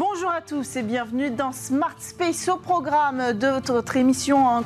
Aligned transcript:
bon 0.00 0.09
Bonjour 0.20 0.36
à 0.36 0.42
tous 0.42 0.76
et 0.76 0.82
bienvenue 0.82 1.30
dans 1.30 1.52
Smart 1.52 1.94
Space 1.98 2.50
au 2.50 2.56
programme 2.56 3.32
de 3.32 3.72
votre 3.72 3.96
émission 3.96 4.44
en 4.44 4.62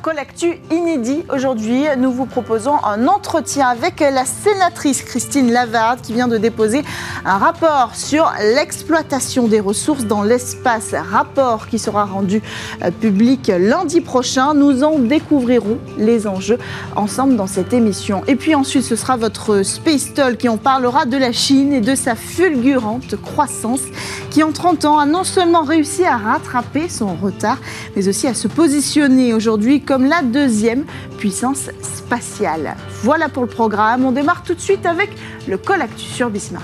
inédit. 0.72 1.22
Aujourd'hui, 1.32 1.84
nous 1.96 2.10
vous 2.10 2.26
proposons 2.26 2.82
un 2.84 3.06
entretien 3.06 3.68
avec 3.68 4.00
la 4.00 4.24
sénatrice 4.24 5.02
Christine 5.02 5.52
Lavarde 5.52 6.00
qui 6.00 6.12
vient 6.12 6.26
de 6.26 6.38
déposer 6.38 6.82
un 7.24 7.38
rapport 7.38 7.94
sur 7.94 8.32
l'exploitation 8.56 9.46
des 9.46 9.60
ressources 9.60 10.06
dans 10.06 10.24
l'espace. 10.24 10.92
Rapport 10.92 11.68
qui 11.68 11.78
sera 11.78 12.04
rendu 12.04 12.42
euh, 12.82 12.90
public 12.90 13.52
lundi 13.56 14.00
prochain. 14.00 14.54
Nous 14.54 14.82
en 14.82 14.98
découvrirons 14.98 15.78
les 15.98 16.26
enjeux 16.26 16.58
ensemble 16.96 17.36
dans 17.36 17.46
cette 17.46 17.72
émission. 17.72 18.22
Et 18.26 18.34
puis 18.34 18.56
ensuite, 18.56 18.82
ce 18.82 18.96
sera 18.96 19.16
votre 19.16 19.62
Space 19.62 20.14
Talk 20.14 20.38
qui 20.38 20.48
en 20.48 20.56
parlera 20.56 21.04
de 21.04 21.16
la 21.16 21.30
Chine 21.30 21.72
et 21.72 21.80
de 21.80 21.94
sa 21.94 22.16
fulgurante 22.16 23.14
croissance 23.22 23.82
qui 24.30 24.42
en 24.42 24.50
30 24.50 24.84
ans 24.86 24.98
a 24.98 25.06
réussi 25.52 26.04
à 26.04 26.16
rattraper 26.16 26.88
son 26.88 27.14
retard, 27.14 27.58
mais 27.94 28.08
aussi 28.08 28.26
à 28.26 28.34
se 28.34 28.48
positionner 28.48 29.34
aujourd'hui 29.34 29.82
comme 29.82 30.04
la 30.06 30.22
deuxième 30.22 30.84
puissance 31.18 31.70
spatiale. 31.82 32.76
Voilà 33.02 33.28
pour 33.28 33.42
le 33.42 33.48
programme. 33.48 34.04
On 34.04 34.12
démarre 34.12 34.42
tout 34.42 34.54
de 34.54 34.60
suite 34.60 34.86
avec 34.86 35.10
le 35.46 35.58
Col 35.58 35.82
Actu 35.82 36.04
sur 36.04 36.30
Bismart. 36.30 36.62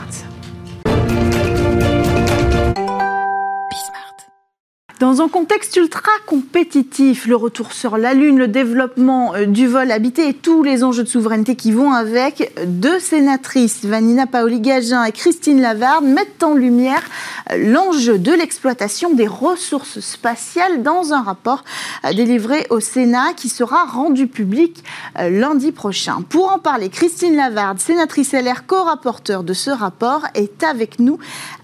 Dans 5.01 5.23
un 5.23 5.29
contexte 5.29 5.77
ultra 5.77 6.13
compétitif, 6.27 7.27
le 7.27 7.35
retour 7.35 7.73
sur 7.73 7.97
la 7.97 8.13
Lune, 8.13 8.37
le 8.37 8.49
développement 8.49 9.35
euh, 9.35 9.47
du 9.47 9.67
vol 9.67 9.91
habité 9.91 10.29
et 10.29 10.35
tous 10.35 10.63
les 10.63 10.85
enjeux 10.85 11.05
de 11.05 11.09
souveraineté 11.09 11.57
qui 11.57 11.73
vont 11.73 11.95
avec, 11.95 12.53
deux 12.67 13.01
sénatrices, 13.01 13.83
Vanina 13.87 14.27
Paoli-Gagin 14.27 15.05
et 15.05 15.13
Christine 15.13 15.63
Lavarde, 15.63 16.05
mettent 16.05 16.43
en 16.43 16.53
lumière 16.53 17.03
euh, 17.51 17.73
l'enjeu 17.73 18.19
de 18.19 18.31
l'exploitation 18.31 19.15
des 19.15 19.27
ressources 19.27 20.01
spatiales 20.01 20.83
dans 20.83 21.15
un 21.15 21.23
rapport 21.23 21.65
euh, 22.05 22.13
délivré 22.13 22.67
au 22.69 22.81
Sénat 22.81 23.33
qui 23.35 23.49
sera 23.49 23.87
rendu 23.87 24.27
public 24.27 24.85
lundi 25.19 25.73
prochain. 25.73 26.23
Pour 26.29 26.53
en 26.53 26.59
parler, 26.59 26.91
Christine 26.91 27.37
Lavarde, 27.37 27.79
sénatrice 27.79 28.33
LR, 28.33 28.67
co-rapporteur 28.67 29.45
de 29.45 29.55
ce 29.55 29.71
rapport, 29.71 30.25
est 30.35 30.63
avec 30.63 30.99
nous 30.99 31.19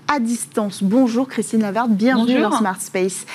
à 0.09 0.21
distance. 0.21 0.83
Bonjour 0.83 1.29
Christine 1.29 1.63
Lavarde, 1.63 1.93
bienvenue 1.93 2.41
dans 2.41 2.53
Smart 2.53 2.81
Space. 2.81 3.27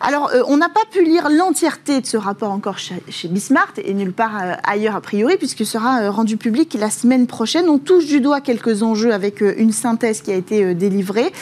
Alors, 0.00 0.30
euh, 0.32 0.42
on 0.46 0.56
n'a 0.56 0.68
pas 0.68 0.84
pu 0.90 1.04
lire 1.04 1.28
l'entièreté 1.28 2.00
de 2.00 2.06
ce 2.06 2.16
rapport 2.16 2.52
encore 2.52 2.78
chez, 2.78 3.00
Bismart 3.28 3.72
et 3.82 3.94
nulle 3.94 4.12
part 4.12 4.40
euh, 4.40 4.54
ailleurs 4.62 4.94
a 4.94 5.00
priori, 5.00 5.36
puisqu'il 5.36 5.66
sera 5.66 6.02
euh, 6.02 6.10
rendu 6.10 6.36
public 6.36 6.76
la 6.78 6.90
semaine 6.90 7.26
prochaine. 7.26 7.68
On 7.68 7.78
touche 7.78 8.06
du 8.06 8.20
doigt 8.20 8.40
quelques 8.40 8.82
enjeux 8.82 9.12
avec 9.12 9.40
une 9.40 9.72
synthèse 9.72 10.22
qui 10.22 10.30
a 10.30 10.36
été 10.36 10.74
délivrée. 10.74 11.32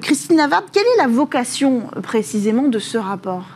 Christine 0.00 0.36
Lavarde, 0.36 0.66
quelle 0.72 0.84
est 0.84 0.98
la 0.98 1.08
vocation 1.08 1.88
précisément 2.02 2.68
de 2.68 2.78
ce 2.78 2.98
rapport? 2.98 3.46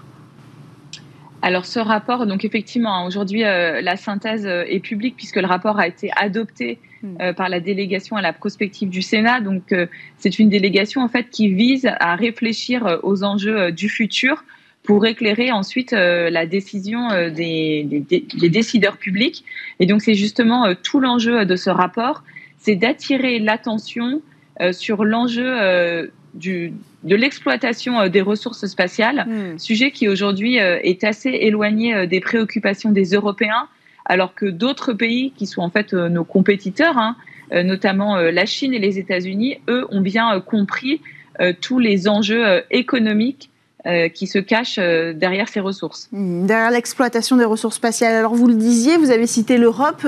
Alors 1.42 1.66
ce 1.66 1.78
rapport, 1.78 2.26
donc 2.26 2.44
effectivement, 2.44 2.96
hein, 2.96 3.06
aujourd'hui 3.06 3.40
la 3.42 3.96
synthèse 3.96 4.46
est 4.46 4.80
publique 4.80 5.16
puisque 5.16 5.36
le 5.36 5.46
rapport 5.46 5.78
a 5.78 5.86
été 5.86 6.10
adopté. 6.16 6.78
Euh, 7.20 7.32
par 7.32 7.48
la 7.48 7.58
délégation 7.58 8.14
à 8.14 8.22
la 8.22 8.32
prospective 8.32 8.88
du 8.88 9.02
Sénat. 9.02 9.40
Donc, 9.40 9.72
euh, 9.72 9.86
c'est 10.18 10.38
une 10.38 10.48
délégation 10.48 11.00
en 11.00 11.08
fait 11.08 11.30
qui 11.30 11.48
vise 11.48 11.88
à 11.98 12.14
réfléchir 12.14 12.86
euh, 12.86 12.98
aux 13.02 13.24
enjeux 13.24 13.72
du 13.72 13.88
futur 13.88 14.44
pour 14.84 15.04
éclairer 15.04 15.50
ensuite 15.50 15.92
la 15.92 16.44
décision 16.44 17.08
des, 17.30 17.86
des, 17.88 18.48
décideurs 18.48 18.96
publics. 18.96 19.44
Et 19.78 19.86
donc, 19.86 20.02
c'est 20.02 20.14
justement 20.14 20.74
tout 20.74 20.98
l'enjeu 20.98 21.44
de 21.44 21.54
ce 21.54 21.70
rapport, 21.70 22.24
c'est 22.58 22.74
d'attirer 22.74 23.38
l'attention 23.38 24.22
sur 24.72 25.04
l'enjeu 25.04 26.10
du, 26.34 26.72
de 27.04 27.14
l'exploitation 27.14 28.08
des 28.08 28.22
ressources 28.22 28.66
spatiales, 28.66 29.24
hmm. 29.28 29.56
sujet 29.56 29.92
qui 29.92 30.08
aujourd'hui 30.08 30.56
est 30.56 31.04
assez 31.04 31.30
éloigné 31.30 32.08
des 32.08 32.18
préoccupations 32.18 32.90
des 32.90 33.14
Européens 33.14 33.68
alors 34.12 34.34
que 34.34 34.44
d'autres 34.44 34.92
pays 34.92 35.32
qui 35.38 35.46
sont 35.46 35.62
en 35.62 35.70
fait 35.70 35.94
euh, 35.94 36.10
nos 36.10 36.22
compétiteurs, 36.22 36.98
hein, 36.98 37.16
euh, 37.54 37.62
notamment 37.62 38.18
euh, 38.18 38.30
la 38.30 38.44
Chine 38.44 38.74
et 38.74 38.78
les 38.78 38.98
États-Unis, 38.98 39.56
eux 39.70 39.86
ont 39.90 40.02
bien 40.02 40.38
compris 40.40 41.00
tous 41.62 41.78
les 41.78 42.08
enjeux 42.08 42.62
économiques 42.70 43.48
qui 44.14 44.26
se 44.26 44.38
cachent 44.38 44.78
derrière 44.78 45.48
ces 45.48 45.60
ressources. 45.60 46.08
Mmh, 46.12 46.44
derrière 46.46 46.70
l'exploitation 46.70 47.38
des 47.38 47.46
ressources 47.46 47.76
spatiales. 47.76 48.14
Alors 48.14 48.34
vous 48.34 48.46
le 48.46 48.54
disiez, 48.54 48.98
vous 48.98 49.10
avez 49.10 49.26
cité 49.26 49.56
l'Europe. 49.56 50.06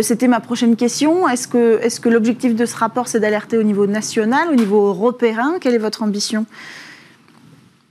C'était 0.00 0.28
ma 0.28 0.40
prochaine 0.40 0.74
question. 0.74 1.28
Est-ce 1.28 1.46
que, 1.46 2.08
l'objectif 2.08 2.56
de 2.56 2.64
ce 2.64 2.74
rapport, 2.74 3.06
c'est 3.06 3.20
d'alerter 3.20 3.58
au 3.58 3.62
niveau 3.62 3.86
national, 3.86 4.48
au 4.50 4.54
niveau 4.54 4.88
européen? 4.88 5.56
Quelle 5.60 5.74
est 5.74 5.78
votre 5.78 6.02
ambition? 6.02 6.46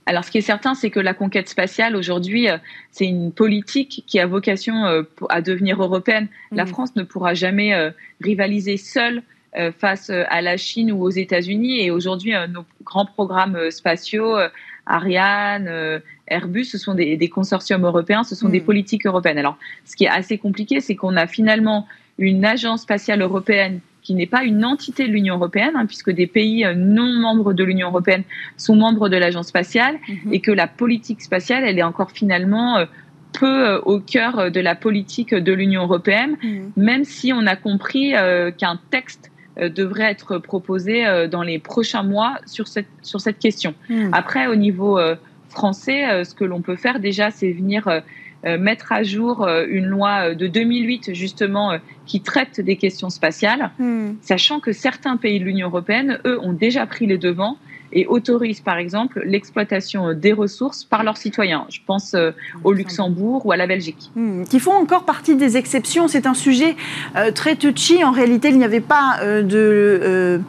Alors, 0.06 0.24
ce 0.24 0.30
qui 0.30 0.38
est 0.38 0.42
certain, 0.42 0.74
c'est 0.74 0.90
que 0.90 1.00
la 1.00 1.14
conquête 1.14 1.48
spatiale, 1.48 1.94
aujourd'hui, 1.94 2.48
euh, 2.48 2.58
c'est 2.90 3.06
une 3.06 3.32
politique 3.32 4.04
qui 4.06 4.18
a 4.18 4.26
vocation 4.26 4.84
euh, 4.84 5.02
à 5.28 5.40
devenir 5.42 5.80
européenne. 5.82 6.28
La 6.50 6.64
mmh. 6.64 6.68
France 6.68 6.96
ne 6.96 7.04
pourra 7.04 7.34
jamais 7.34 7.74
euh, 7.74 7.90
rivaliser 8.20 8.76
seule 8.76 9.22
face 9.78 10.08
à 10.08 10.40
la 10.40 10.56
Chine 10.56 10.90
ou 10.92 11.02
aux 11.02 11.10
États-Unis. 11.10 11.82
Et 11.82 11.90
aujourd'hui, 11.90 12.32
nos 12.48 12.64
grands 12.84 13.04
programmes 13.04 13.70
spatiaux, 13.70 14.34
Ariane, 14.86 16.00
Airbus, 16.26 16.64
ce 16.64 16.78
sont 16.78 16.94
des, 16.94 17.28
consortiums 17.28 17.84
européens, 17.84 18.24
ce 18.24 18.34
sont 18.34 18.48
des 18.48 18.62
mmh. 18.62 18.64
politiques 18.64 19.04
européennes. 19.04 19.36
Alors, 19.36 19.58
ce 19.84 19.94
qui 19.94 20.04
est 20.04 20.08
assez 20.08 20.38
compliqué, 20.38 20.80
c'est 20.80 20.96
qu'on 20.96 21.18
a 21.18 21.26
finalement 21.26 21.86
une 22.16 22.46
agence 22.46 22.80
spatiale 22.80 23.20
européenne 23.20 23.80
qui 24.02 24.14
n'est 24.14 24.26
pas 24.26 24.44
une 24.44 24.64
entité 24.64 25.06
de 25.06 25.12
l'Union 25.12 25.36
européenne, 25.36 25.72
hein, 25.76 25.86
puisque 25.86 26.10
des 26.10 26.26
pays 26.26 26.64
euh, 26.64 26.74
non 26.74 27.20
membres 27.20 27.52
de 27.52 27.64
l'Union 27.64 27.88
européenne 27.88 28.24
sont 28.56 28.76
membres 28.76 29.08
de 29.08 29.16
l'agence 29.16 29.48
spatiale, 29.48 29.98
mhm. 30.08 30.32
et 30.32 30.40
que 30.40 30.50
la 30.50 30.66
politique 30.66 31.22
spatiale, 31.22 31.64
elle 31.64 31.78
est 31.78 31.84
encore 31.84 32.10
finalement 32.10 32.78
euh, 32.78 32.84
peu 33.32 33.68
euh, 33.68 33.80
au 33.82 34.00
cœur 34.00 34.50
de 34.50 34.60
la 34.60 34.74
politique 34.74 35.34
de 35.34 35.52
l'Union 35.52 35.82
européenne, 35.82 36.36
mhm. 36.42 36.72
même 36.76 37.04
si 37.04 37.32
on 37.32 37.46
a 37.46 37.56
compris 37.56 38.12
qu'un 38.58 38.78
texte 38.90 39.30
devrait 39.58 40.10
être 40.10 40.38
proposé 40.38 41.04
dans 41.30 41.42
les 41.42 41.58
prochains 41.58 42.02
mois 42.02 42.38
sur 42.46 42.66
cette, 42.68 42.86
sur 43.02 43.20
cette 43.20 43.38
question. 43.38 43.74
Mhm. 43.90 44.10
Après, 44.12 44.46
au 44.46 44.56
niveau 44.56 44.98
français, 45.50 46.24
ce 46.24 46.34
que 46.34 46.44
l'on 46.44 46.62
peut 46.62 46.76
faire 46.76 47.00
déjà, 47.00 47.30
c'est 47.30 47.52
venir 47.52 48.02
mettre 48.44 48.92
à 48.92 49.02
jour 49.02 49.44
euh, 49.44 49.64
une 49.68 49.86
loi 49.86 50.30
euh, 50.30 50.34
de 50.34 50.46
2008 50.46 51.14
justement 51.14 51.78
qui 52.06 52.20
traite 52.20 52.60
des 52.60 52.76
questions 52.76 53.10
spatiales, 53.10 53.70
hmm. 53.78 54.14
sachant 54.20 54.60
que 54.60 54.72
certains 54.72 55.16
pays 55.16 55.38
de 55.38 55.44
l'Union 55.44 55.68
européenne, 55.68 56.18
eux, 56.24 56.40
ont 56.40 56.52
déjà 56.52 56.86
pris 56.86 57.06
les 57.06 57.18
devants 57.18 57.56
et 57.92 58.06
autorisent 58.06 58.60
par 58.60 58.78
exemple 58.78 59.22
l'exploitation 59.24 60.14
des 60.14 60.32
ressources 60.32 60.84
par 60.84 61.02
leurs 61.04 61.16
citoyens. 61.16 61.66
Je 61.68 61.80
pense 61.86 62.14
euh, 62.14 62.30
au 62.64 62.72
Luxembourg 62.72 63.44
ou 63.46 63.52
à 63.52 63.56
la 63.56 63.66
Belgique. 63.66 64.10
Hmm, 64.16 64.44
qui 64.44 64.60
font 64.60 64.72
encore 64.72 65.04
partie 65.04 65.36
des 65.36 65.56
exceptions. 65.56 66.08
C'est 66.08 66.26
un 66.26 66.34
sujet 66.34 66.76
euh, 67.16 67.30
très 67.30 67.56
touchy. 67.56 68.02
En 68.04 68.10
réalité, 68.10 68.48
il 68.48 68.58
n'y 68.58 68.64
avait 68.64 68.80
pas 68.80 69.18
euh, 69.22 69.42
de, 69.42 70.40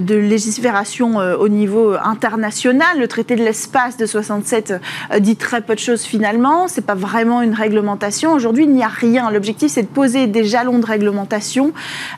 de 0.00 0.14
légifération 0.14 1.16
au 1.16 1.48
niveau 1.48 1.94
international. 2.02 2.98
Le 2.98 3.08
traité 3.08 3.36
de 3.36 3.42
l'espace 3.42 3.96
de 3.96 4.06
67 4.06 4.74
dit 5.20 5.36
très 5.36 5.60
peu 5.60 5.74
de 5.74 5.80
choses 5.80 6.02
finalement. 6.02 6.68
C'est 6.68 6.86
pas 6.86 6.94
vraiment 6.94 7.42
une 7.42 7.54
réglementation. 7.54 8.32
Aujourd'hui, 8.32 8.64
il 8.64 8.70
n'y 8.70 8.82
a 8.82 8.88
rien. 8.88 9.30
L'objectif, 9.30 9.70
c'est 9.70 9.82
de 9.82 9.88
poser 9.88 10.26
des 10.26 10.44
jalons 10.44 10.78
de 10.78 10.86
réglementation 10.86 11.72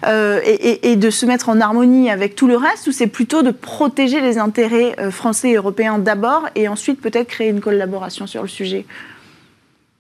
et, 0.07 0.93
et 0.93 0.97
de 0.97 1.11
se 1.11 1.27
mettre 1.27 1.49
en 1.49 1.61
harmonie 1.61 2.11
avec 2.11 2.35
tout 2.35 2.47
le 2.47 2.57
reste, 2.57 2.87
ou 2.87 2.93
c'est 2.93 3.07
plutôt 3.07 3.43
de 3.43 3.51
protéger 3.51 4.21
les 4.21 4.39
intérêts 4.39 4.60
euh, 4.65 5.11
français 5.11 5.51
et 5.51 5.55
européens 5.55 5.99
d'abord 5.99 6.49
et 6.55 6.69
ensuite 6.69 7.01
peut-être 7.01 7.29
créer 7.29 7.49
une 7.49 7.61
collaboration 7.61 8.27
sur 8.27 8.43
le 8.43 8.49
sujet 8.49 8.85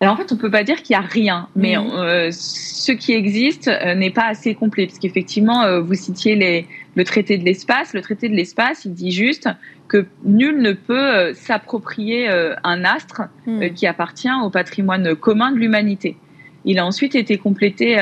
alors 0.03 0.15
en 0.15 0.17
fait, 0.17 0.33
on 0.33 0.39
peut 0.39 0.51
pas 0.51 0.65
dire 0.65 0.83
qu'il 0.83 0.95
y 0.95 0.97
a 0.97 1.03
rien, 1.03 1.49
mais 1.55 1.77
mhm. 1.77 1.91
euh, 1.93 2.29
ce 2.33 2.91
qui 2.91 3.13
existe 3.13 3.69
euh, 3.69 3.95
n'est 3.95 4.09
pas 4.09 4.29
assez 4.29 4.55
complet, 4.55 4.87
parce 4.87 4.99
qu'effectivement, 4.99 5.79
vous 5.83 5.93
citiez 5.93 6.37
les, 6.37 6.67
le 6.95 7.05
traité 7.05 7.37
de 7.37 7.45
l'espace. 7.45 7.93
Le 7.93 8.01
traité 8.01 8.31
de 8.31 8.35
l'espace, 8.35 8.87
il 8.87 8.95
dit 8.95 9.11
juste 9.11 9.47
que 9.89 10.07
nul 10.25 10.63
ne 10.63 10.73
peut 10.73 11.35
s'approprier 11.35 12.31
un 12.31 12.83
astre 12.83 13.25
mhm. 13.47 13.75
qui 13.75 13.87
appartient 13.87 14.33
au 14.43 14.49
patrimoine 14.49 15.15
commun 15.15 15.53
de 15.53 15.59
l'humanité. 15.59 16.17
Il 16.65 16.79
a 16.79 16.87
ensuite 16.87 17.15
été 17.15 17.37
complété 17.37 17.97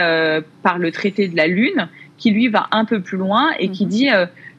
par 0.62 0.78
le 0.78 0.92
traité 0.92 1.26
de 1.26 1.36
la 1.36 1.48
Lune, 1.48 1.88
qui 2.16 2.30
lui 2.30 2.46
va 2.46 2.68
un 2.70 2.84
peu 2.84 3.00
plus 3.00 3.18
loin 3.18 3.48
et 3.58 3.70
qui 3.70 3.86
mhm. 3.86 3.90
dit 3.90 4.08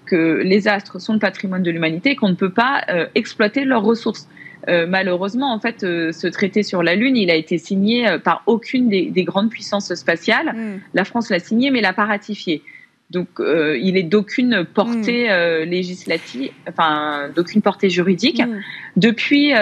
que 0.10 0.42
les 0.44 0.68
astres 0.68 1.00
sont 1.00 1.14
le 1.14 1.20
patrimoine 1.20 1.64
de 1.64 1.72
l'humanité 1.72 2.12
et 2.12 2.16
qu'on 2.16 2.30
ne 2.30 2.36
peut 2.36 2.52
pas 2.52 2.84
euh, 2.90 3.06
exploiter 3.16 3.64
leurs 3.64 3.84
ressources. 3.84 4.28
Euh, 4.68 4.86
malheureusement, 4.88 5.54
en 5.54 5.60
fait, 5.60 5.84
euh, 5.84 6.12
ce 6.12 6.28
traité 6.28 6.64
sur 6.64 6.84
la 6.84 6.96
Lune, 6.96 7.16
il 7.16 7.30
a 7.30 7.36
été 7.36 7.58
signé 7.58 8.18
par 8.24 8.44
aucune 8.46 8.90
des, 8.90 9.24
grandes 9.24 9.50
puissances 9.50 9.94
spatiales. 9.94 10.54
Hmm. 10.56 10.80
La 10.94 11.06
France 11.06 11.30
l'a 11.30 11.40
signé, 11.40 11.72
mais 11.72 11.82
l'a 11.82 11.94
pas 11.94 12.06
ratifié. 12.06 12.64
Donc, 13.12 13.28
il 13.40 13.98
est 13.98 14.04
d'aucune 14.04 14.66
portée 14.66 15.30
hmm. 15.30 15.70
législative, 15.70 16.52
enfin, 16.68 17.30
d'aucune 17.36 17.62
portée 17.62 17.90
juridique. 17.90 18.42
Hmm. 18.42 18.60
Depuis 18.98 19.54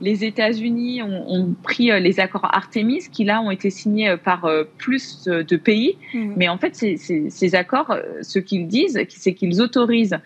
les 0.00 0.24
États-Unis 0.24 1.02
ont, 1.02 1.54
pris 1.62 1.90
euh, 1.90 1.98
les 1.98 2.20
accords 2.20 2.48
Artemis, 2.52 3.04
qui 3.12 3.24
là 3.24 3.42
ont 3.42 3.50
été 3.50 3.70
signés 3.70 4.08
euh, 4.08 4.16
par 4.16 4.46
euh, 4.46 4.64
plus 4.78 5.24
de 5.24 5.56
pays. 5.56 5.96
Mmh. 6.14 6.32
Mais 6.36 6.48
en 6.48 6.58
fait, 6.58 6.74
ces, 6.74 7.54
accords, 7.54 7.96
ce 8.22 8.38
qu'ils 8.38 8.66
disent, 8.66 8.98
c'est 9.08 9.34
qu'ils 9.34 9.60
autorisent 9.60 10.18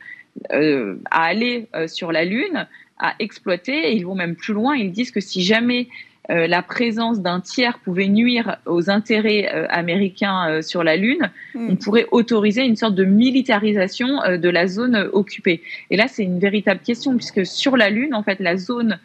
à 0.50 1.24
aller 1.24 1.68
sur 1.86 2.12
la 2.12 2.24
Lune, 2.24 2.66
à 2.98 3.14
exploiter. 3.18 3.90
Et 3.90 3.96
ils 3.96 4.04
vont 4.04 4.14
même 4.14 4.36
plus 4.36 4.54
loin. 4.54 4.76
Ils 4.76 4.92
disent 4.92 5.10
que 5.10 5.20
si 5.20 5.42
jamais 5.42 5.88
la 6.28 6.62
présence 6.62 7.20
d'un 7.20 7.40
tiers 7.40 7.78
pouvait 7.78 8.08
nuire 8.08 8.56
aux 8.66 8.90
intérêts 8.90 9.46
américains 9.68 10.60
sur 10.62 10.82
la 10.82 10.96
Lune, 10.96 11.30
hmm. 11.54 11.70
on 11.70 11.76
pourrait 11.76 12.06
autoriser 12.10 12.62
une 12.62 12.76
sorte 12.76 12.94
de 12.94 13.04
militarisation 13.04 14.20
de 14.28 14.48
la 14.48 14.66
zone 14.66 15.08
occupée. 15.12 15.62
Et 15.90 15.96
là, 15.96 16.08
c'est 16.08 16.24
une 16.24 16.40
véritable 16.40 16.80
question, 16.80 17.16
puisque 17.16 17.46
sur 17.46 17.76
la 17.76 17.90
Lune, 17.90 18.14
en 18.14 18.22
fait, 18.22 18.40
la 18.40 18.56
zone 18.56 18.98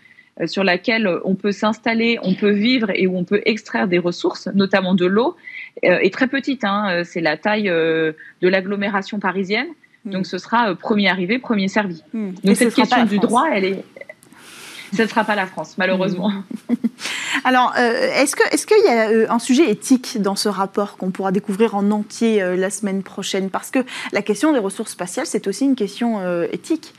sur 0.45 0.63
laquelle 0.63 1.09
on 1.25 1.35
peut 1.35 1.51
s'installer, 1.51 2.17
on 2.23 2.33
peut 2.33 2.51
vivre 2.51 2.89
et 2.93 3.07
où 3.07 3.17
on 3.17 3.23
peut 3.23 3.41
extraire 3.45 3.87
des 3.87 3.99
ressources, 3.99 4.47
notamment 4.53 4.95
de 4.95 5.05
l'eau, 5.05 5.35
euh, 5.85 5.99
est 5.99 6.13
très 6.13 6.27
petite. 6.27 6.63
Hein. 6.63 7.03
C'est 7.03 7.21
la 7.21 7.37
taille 7.37 7.69
euh, 7.69 8.13
de 8.41 8.47
l'agglomération 8.47 9.19
parisienne. 9.19 9.67
Hmm. 10.05 10.11
Donc 10.11 10.27
ce 10.27 10.37
sera 10.37 10.75
premier 10.75 11.09
arrivé, 11.09 11.39
premier 11.39 11.67
servi. 11.67 12.03
Hmm. 12.13 12.31
Donc 12.43 12.55
cette 12.55 12.73
question 12.73 13.05
du 13.05 13.19
droit, 13.19 13.45
elle 13.51 13.65
est, 13.65 13.83
ce 14.95 15.03
ne 15.03 15.07
sera 15.07 15.23
pas 15.23 15.35
la 15.35 15.45
France, 15.45 15.77
malheureusement. 15.77 16.29
Hmm. 16.29 16.73
Alors, 17.43 17.75
est-ce 17.77 18.35
qu'il 18.35 18.45
est 18.51 18.65
qu'il 18.65 18.85
y 18.85 18.89
a 18.89 19.33
un 19.33 19.39
sujet 19.39 19.69
éthique 19.69 20.21
dans 20.21 20.35
ce 20.35 20.49
rapport 20.49 20.97
qu'on 20.97 21.11
pourra 21.11 21.31
découvrir 21.31 21.75
en 21.75 21.89
entier 21.91 22.41
la 22.57 22.69
semaine 22.69 23.03
prochaine? 23.03 23.49
Parce 23.49 23.71
que 23.71 23.79
la 24.11 24.21
question 24.21 24.51
des 24.51 24.59
ressources 24.59 24.91
spatiales, 24.91 25.25
c'est 25.25 25.47
aussi 25.47 25.63
une 25.63 25.75
question 25.75 26.43
éthique. 26.51 26.93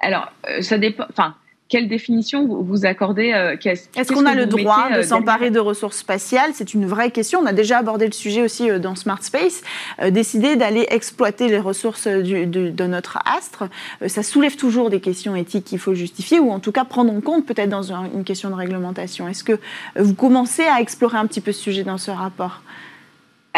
Alors, 0.00 0.32
ça 0.60 0.78
dépend. 0.78 1.04
Enfin, 1.10 1.34
quelle 1.68 1.88
définition 1.88 2.46
vous, 2.46 2.86
accordez 2.86 3.32
euh, 3.34 3.56
Est-ce 3.62 4.12
qu'on 4.12 4.24
a 4.24 4.34
le 4.34 4.46
droit 4.46 4.88
de 4.88 4.96
euh, 4.96 5.02
s'emparer 5.02 5.50
de 5.50 5.58
ressources 5.58 5.98
spatiales? 5.98 6.52
C'est 6.54 6.72
une 6.72 6.86
vraie 6.86 7.10
question. 7.10 7.40
On 7.40 7.46
a 7.46 7.52
déjà 7.52 7.78
abordé 7.78 8.06
le 8.06 8.12
sujet 8.12 8.42
aussi 8.42 8.70
euh, 8.70 8.78
dans 8.78 8.94
Smart 8.94 9.22
Space. 9.22 9.62
décider 10.10 10.56
d'aller 10.56 10.86
exploiter 10.90 11.48
les 11.48 11.58
ressources 11.58 12.06
de, 12.06 12.86
notre 12.86 13.18
astre, 13.36 13.64
ça 14.06 14.22
soulève 14.22 14.56
toujours 14.56 14.88
des 14.88 15.00
questions 15.00 15.36
éthiques 15.36 15.64
qu'il 15.64 15.78
faut 15.78 15.94
justifier 15.94 16.38
ou 16.38 16.50
en 16.50 16.58
tout 16.58 16.72
cas 16.72 16.84
prendre 16.84 17.12
en 17.12 17.20
compte 17.20 17.44
peut-être 17.44 17.68
dans 17.68 17.92
une 17.92 18.24
question 18.24 18.48
de 18.48 18.54
réglementation. 18.54 19.28
Est-ce 19.28 19.44
que 19.44 19.58
vous 19.96 20.14
commencez 20.14 20.64
à 20.64 20.80
explorer 20.80 21.18
un 21.18 21.26
petit 21.26 21.40
peu 21.40 21.52
ce 21.52 21.60
sujet 21.60 21.84
dans 21.84 21.98
ce 21.98 22.10
rapport? 22.10 22.62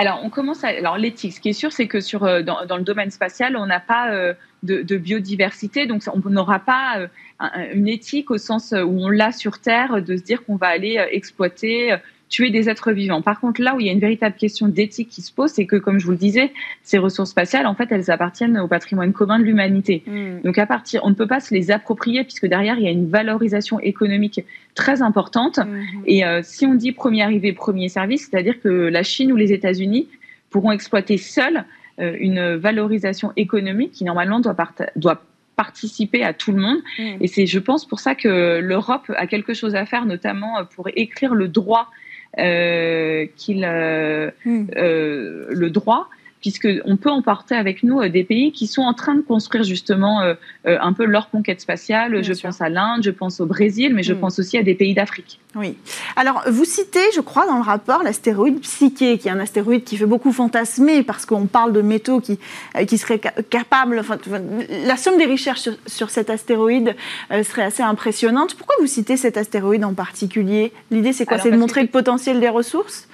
Alors, 0.01 0.21
on 0.25 0.31
commence 0.31 0.65
à. 0.65 0.69
Alors, 0.69 0.97
l'éthique, 0.97 1.35
ce 1.35 1.41
qui 1.41 1.51
est 1.51 1.53
sûr, 1.53 1.73
c'est 1.73 1.87
que 1.87 2.01
sur, 2.01 2.21
dans, 2.43 2.77
le 2.77 2.83
domaine 2.83 3.11
spatial, 3.11 3.55
on 3.57 3.67
n'a 3.67 3.81
pas 3.81 4.11
de, 4.63 4.83
de, 4.83 4.97
biodiversité, 4.97 5.87
donc 5.87 6.03
on 6.13 6.31
n'aura 6.31 6.59
pas 6.59 7.09
une 7.73 7.89
éthique 7.89 8.31
au 8.31 8.39
sens 8.39 8.73
où 8.73 8.99
on 9.01 9.09
l'a 9.09 9.33
sur 9.33 9.61
Terre, 9.61 10.03
de 10.03 10.17
se 10.17 10.23
dire 10.23 10.45
qu'on 10.45 10.57
va 10.57 10.69
aller 10.69 10.99
euh, 10.99 11.07
exploiter, 11.11 11.93
euh, 11.93 11.97
tuer 12.31 12.51
des 12.51 12.71
êtres 12.71 12.93
vivants. 12.93 13.23
Par 13.23 13.41
contre, 13.41 13.61
là 13.61 13.75
où 13.75 13.81
il 13.81 13.87
y 13.87 13.89
a 13.91 13.93
une 13.93 14.01
véritable 14.01 14.37
question 14.37 14.69
d'éthique 14.69 15.09
qui 15.09 15.21
se 15.21 15.33
pose, 15.33 15.51
c'est 15.51 15.67
que, 15.67 15.77
comme 15.77 15.99
je 15.99 16.07
vous 16.07 16.13
le 16.13 16.17
disais, 16.17 16.53
ces 16.83 16.97
ressources 16.97 17.31
spatiales, 17.31 17.67
en 17.67 17.75
fait, 17.75 17.89
elles 17.91 18.11
appartiennent 18.11 18.57
au 18.59 18.69
patrimoine 18.69 19.13
commun 19.13 19.41
de 19.41 19.45
l'humanité. 19.45 20.05
Mm. 20.07 20.43
Donc, 20.45 20.57
à 20.57 20.65
partir, 20.65 21.01
on 21.05 21.11
ne 21.11 21.15
peut 21.15 21.27
pas 21.27 21.41
se 21.41 21.53
les 21.53 21.73
approprier 21.73 22.23
puisque 22.23 22.47
derrière, 22.47 22.79
il 22.79 22.85
y 22.85 22.89
a 22.89 22.93
une 22.93 23.11
valorisation 23.11 23.81
économique 23.81 24.45
très 24.77 25.03
importante. 25.03 25.59
Mm. 25.59 25.83
Et 26.07 26.25
euh, 26.25 26.41
si 26.45 26.65
on 26.67 26.75
dit 26.75 26.93
premier 26.93 27.23
arrivé, 27.23 27.53
premier 27.53 27.89
service, 27.89 28.29
c'est-à-dire 28.31 28.61
que 28.61 28.69
la 28.69 29.03
Chine 29.03 29.33
ou 29.33 29.37
les 29.37 29.53
États-Unis 29.53 30.09
pourront 30.49 30.73
exploiter 30.73 31.19
seuls 31.19 31.65
une 31.99 32.57
valorisation 32.57 33.31
économique 33.37 33.93
qui 33.93 34.05
normalement 34.05 34.41
doit, 34.41 34.57
doit 34.97 35.23
participer 35.61 36.25
à 36.25 36.33
tout 36.33 36.53
le 36.53 36.63
monde. 36.63 36.79
Mm. 36.99 37.17
Et 37.21 37.27
c'est, 37.27 37.45
je 37.45 37.59
pense, 37.59 37.85
pour 37.85 38.01
ça 38.01 38.15
que 38.15 38.61
l'Europe 38.61 39.13
a 39.15 39.27
quelque 39.27 39.53
chose 39.53 39.75
à 39.75 39.85
faire, 39.85 40.07
notamment 40.07 40.59
euh, 40.59 40.65
pour 40.65 40.89
écrire 40.97 41.35
le 41.35 41.49
droit 41.49 41.91
euh, 41.91 42.00
qu'il, 42.37 43.65
euh, 43.65 44.31
mm. 44.45 44.67
le 44.75 45.69
droit 45.71 46.09
puisqu'on 46.41 46.97
peut 46.97 47.11
emporter 47.11 47.55
avec 47.55 47.83
nous 47.83 48.01
euh, 48.01 48.09
des 48.09 48.25
pays 48.25 48.53
qui 48.53 48.67
sont 48.67 48.83
en 48.83 48.95
train 48.95 49.15
de 49.15 49.21
construire 49.21 49.63
justement 49.63 50.23
euh, 50.23 50.35
euh, 50.67 50.79
un 50.81 50.93
peu 50.93 51.05
leur 51.05 51.31
conquête 51.31 51.61
spatiale. 51.61 52.25
je 52.25 52.33
pense 52.33 52.61
à 52.61 52.69
l'Inde, 52.69 53.03
je 53.03 53.11
pense 53.11 53.41
au 53.41 53.47
Brésil, 53.47 53.95
mais 53.95 54.03
je 54.03 54.15
hmm. 54.15 54.21
pense 54.21 54.39
aussi 54.39 54.57
à 54.57 54.63
des 54.63 54.75
pays 54.75 54.95
d'Afrique. 54.95 55.39
Oui. 55.55 55.77
Alors, 56.17 56.43
vous 56.49 56.65
citez, 56.65 57.01
je 57.15 57.21
crois, 57.21 57.47
dans 57.47 57.57
le 57.57 57.63
rapport, 57.63 58.03
l'astéroïde 58.03 58.61
Psyché, 58.61 59.19
qui 59.19 59.29
est 59.29 59.31
un 59.31 59.41
astéroïde 59.41 59.85
qui 59.85 59.97
fait 59.97 60.07
beaucoup 60.07 60.33
fantasmer 60.33 61.03
parce 61.03 61.27
qu'on 61.27 61.47
parle 61.47 61.73
de 61.73 61.83
métaux 61.83 62.21
qui, 62.21 62.39
qui 62.87 62.99
seraient 62.99 63.21
capables. 63.51 63.99
Enfin, 63.99 64.17
la 64.87 64.97
somme 64.97 65.19
des 65.19 65.27
recherches 65.27 65.69
sur, 65.87 66.11
cet 66.11 66.31
astéroïde 66.31 66.95
serait 67.31 67.65
assez 67.65 67.83
impressionnante. 67.83 68.55
Pourquoi 68.55 68.77
vous 68.81 68.87
citez 68.87 69.17
cet 69.17 69.37
astéroïde 69.37 69.85
en 69.85 69.95
particulier? 69.95 70.73
L'idée, 70.93 71.13
c'est 71.13 71.27
quoi? 71.27 71.39
C'est 71.39 71.51
de 71.51 71.57
montrer 71.57 71.83
le 71.83 71.89
potentiel 71.89 72.39
des 72.39 72.49
ressources? 72.49 73.09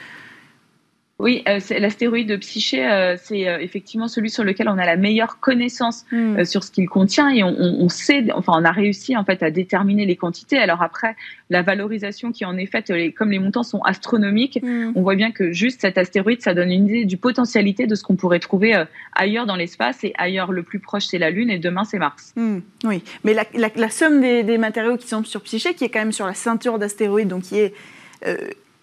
Oui, 1.18 1.42
euh, 1.48 1.60
l'astéroïde 1.78 2.38
Psyché, 2.40 2.86
euh, 2.86 3.16
c'est 3.16 3.48
euh, 3.48 3.58
effectivement 3.58 4.06
celui 4.06 4.28
sur 4.28 4.44
lequel 4.44 4.68
on 4.68 4.76
a 4.76 4.84
la 4.84 4.96
meilleure 4.96 5.40
connaissance 5.40 6.04
hmm. 6.12 6.44
sur 6.44 6.62
ce 6.62 6.70
qu'il 6.70 6.90
contient 6.90 7.30
et 7.30 7.42
on, 7.42 7.88
sait, 7.88 8.30
enfin, 8.34 8.52
on 8.54 8.64
a 8.64 8.70
réussi 8.70 9.16
en 9.16 9.24
fait 9.24 9.42
à 9.42 9.50
déterminer 9.50 10.04
les 10.04 10.16
quantités. 10.16 10.58
Alors 10.58 10.82
après, 10.82 11.16
la 11.48 11.62
valorisation 11.62 12.32
qui 12.32 12.44
en 12.44 12.58
est 12.58 12.66
faite, 12.66 12.92
comme 13.16 13.30
les 13.30 13.38
montants 13.38 13.62
sont 13.62 13.80
astronomiques, 13.80 14.58
hmm. 14.62 14.92
on 14.94 15.00
voit 15.00 15.14
bien 15.14 15.30
que 15.30 15.52
juste 15.52 15.80
cet 15.80 15.96
astéroïde, 15.96 16.42
ça 16.42 16.52
donne 16.52 16.70
une 16.70 16.86
idée 16.86 17.04
du 17.06 17.16
potentialité 17.16 17.86
de 17.86 17.94
ce 17.94 18.02
qu'on 18.02 18.16
pourrait 18.16 18.40
trouver 18.40 18.84
ailleurs 19.14 19.46
dans 19.46 19.56
l'espace 19.56 20.04
et 20.04 20.12
ailleurs 20.18 20.52
le 20.52 20.62
plus 20.62 20.80
proche 20.80 21.06
c'est 21.06 21.18
la 21.18 21.30
Lune 21.30 21.48
et 21.48 21.58
demain 21.58 21.84
c'est 21.84 21.98
Mars. 21.98 22.34
Hmm. 22.36 22.58
Oui, 22.84 23.02
mais 23.24 23.32
la, 23.32 23.88
somme 23.88 24.20
des, 24.20 24.42
des, 24.42 24.58
matériaux 24.58 24.98
qui 24.98 25.08
sont 25.08 25.24
sur 25.24 25.40
Psyché, 25.40 25.72
qui 25.72 25.84
est 25.84 25.88
quand 25.88 26.00
même 26.00 26.12
sur 26.12 26.26
la 26.26 26.34
ceinture 26.34 26.78
d'astéroïdes, 26.78 27.28
donc 27.28 27.44
qui 27.44 27.58
est 27.58 27.72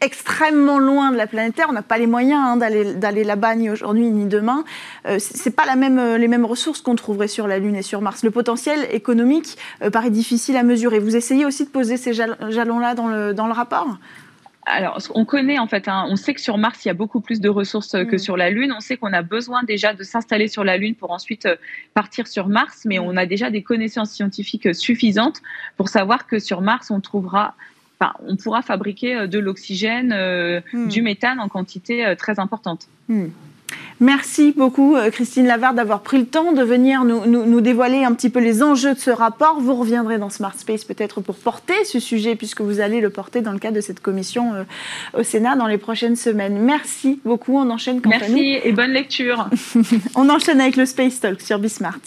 extrêmement 0.03 0.79
loin 0.79 1.11
de 1.11 1.17
la 1.17 1.27
planète 1.27 1.55
Terre. 1.55 1.67
On 1.69 1.73
n'a 1.73 1.81
pas 1.81 1.97
les 1.97 2.07
moyens 2.07 2.41
hein, 2.43 2.57
d'aller 2.57 3.23
là-bas 3.23 3.55
ni 3.55 3.69
aujourd'hui 3.69 4.09
ni 4.09 4.25
demain. 4.25 4.65
Euh, 5.07 5.17
c'est 5.19 5.55
pas 5.55 5.65
la 5.65 5.75
même, 5.75 5.97
euh, 5.97 6.17
les 6.17 6.27
mêmes 6.27 6.45
ressources 6.45 6.81
qu'on 6.81 6.95
trouverait 6.95 7.29
sur 7.29 7.47
la 7.47 7.57
Lune 7.57 7.75
et 7.75 7.81
sur 7.81 8.01
Mars. 8.01 8.23
Le 8.23 8.31
potentiel 8.31 8.87
économique 8.91 9.57
euh, 9.81 9.89
paraît 9.89 10.09
difficile 10.09 10.57
à 10.57 10.63
mesurer. 10.63 10.99
Vous 10.99 11.15
essayez 11.15 11.45
aussi 11.45 11.63
de 11.63 11.69
poser 11.69 11.95
ces 11.97 12.13
jalons-là 12.13 12.95
dans 12.95 13.07
le, 13.07 13.33
dans 13.33 13.47
le 13.47 13.53
rapport? 13.53 13.97
Alors, 14.65 14.97
on 15.13 15.25
connaît 15.25 15.59
en 15.59 15.67
fait, 15.67 15.89
hein, 15.89 16.05
on 16.09 16.15
sait 16.15 16.33
que 16.33 16.39
sur 16.39 16.57
Mars, 16.57 16.85
il 16.85 16.87
y 16.87 16.91
a 16.91 16.93
beaucoup 16.93 17.19
plus 17.19 17.41
de 17.41 17.49
ressources 17.49 17.91
que 17.91 18.15
mm. 18.15 18.19
sur 18.19 18.37
la 18.37 18.49
Lune. 18.49 18.73
On 18.75 18.79
sait 18.79 18.95
qu'on 18.95 19.11
a 19.11 19.21
besoin 19.21 19.63
déjà 19.63 19.93
de 19.93 20.03
s'installer 20.03 20.47
sur 20.47 20.63
la 20.63 20.77
Lune 20.77 20.95
pour 20.95 21.11
ensuite 21.11 21.47
partir 21.93 22.27
sur 22.27 22.47
Mars, 22.47 22.83
mais 22.85 22.97
mm. 22.97 23.03
on 23.03 23.17
a 23.17 23.25
déjà 23.25 23.49
des 23.49 23.61
connaissances 23.61 24.11
scientifiques 24.11 24.73
suffisantes 24.75 25.41
pour 25.75 25.89
savoir 25.89 26.27
que 26.27 26.39
sur 26.39 26.61
Mars, 26.61 26.91
on 26.91 27.01
trouvera 27.01 27.55
on 28.25 28.35
pourra 28.35 28.61
fabriquer 28.61 29.15
euh, 29.15 29.27
de 29.27 29.39
l'oxygène, 29.39 30.13
euh, 30.15 30.61
hmm. 30.73 30.87
du 30.87 31.01
méthane 31.01 31.39
en 31.39 31.47
quantité 31.47 32.05
euh, 32.05 32.15
très 32.15 32.39
importante. 32.39 32.87
Hmm. 33.07 33.27
Merci 33.99 34.53
beaucoup, 34.55 34.95
Christine 35.11 35.47
Lavarde, 35.47 35.77
d'avoir 35.77 36.01
pris 36.01 36.17
le 36.17 36.25
temps 36.25 36.51
de 36.51 36.61
venir 36.61 37.05
nous, 37.05 37.61
dévoiler 37.61 38.03
un 38.03 38.13
petit 38.13 38.29
peu 38.29 38.39
les 38.39 38.61
enjeux 38.61 38.93
de 38.93 38.99
ce 38.99 39.09
rapport. 39.09 39.59
Vous 39.61 39.75
reviendrez 39.75 40.17
dans 40.17 40.29
Smart 40.29 40.53
Space 40.55 40.83
peut-être 40.83 41.21
pour 41.21 41.35
porter 41.35 41.85
ce 41.85 41.99
sujet, 41.99 42.35
puisque 42.35 42.61
vous 42.61 42.81
allez 42.81 43.01
le 43.01 43.09
porter 43.09 43.41
dans 43.41 43.51
le 43.51 43.59
cadre 43.59 43.75
de 43.75 43.81
cette 43.81 43.99
commission 43.99 44.65
au 45.17 45.23
Sénat 45.23 45.55
dans 45.55 45.67
les 45.67 45.77
prochaines 45.77 46.15
semaines. 46.15 46.59
Merci 46.59 47.21
beaucoup. 47.23 47.57
On 47.57 47.69
enchaîne 47.69 48.01
quant 48.01 48.09
Merci 48.09 48.59
et 48.63 48.71
bonne 48.73 48.91
lecture. 48.91 49.49
On 50.15 50.29
enchaîne 50.29 50.59
avec 50.59 50.75
le 50.75 50.85
Space 50.85 51.19
Talk 51.19 51.39
sur 51.41 51.57
Bismart. 51.57 51.99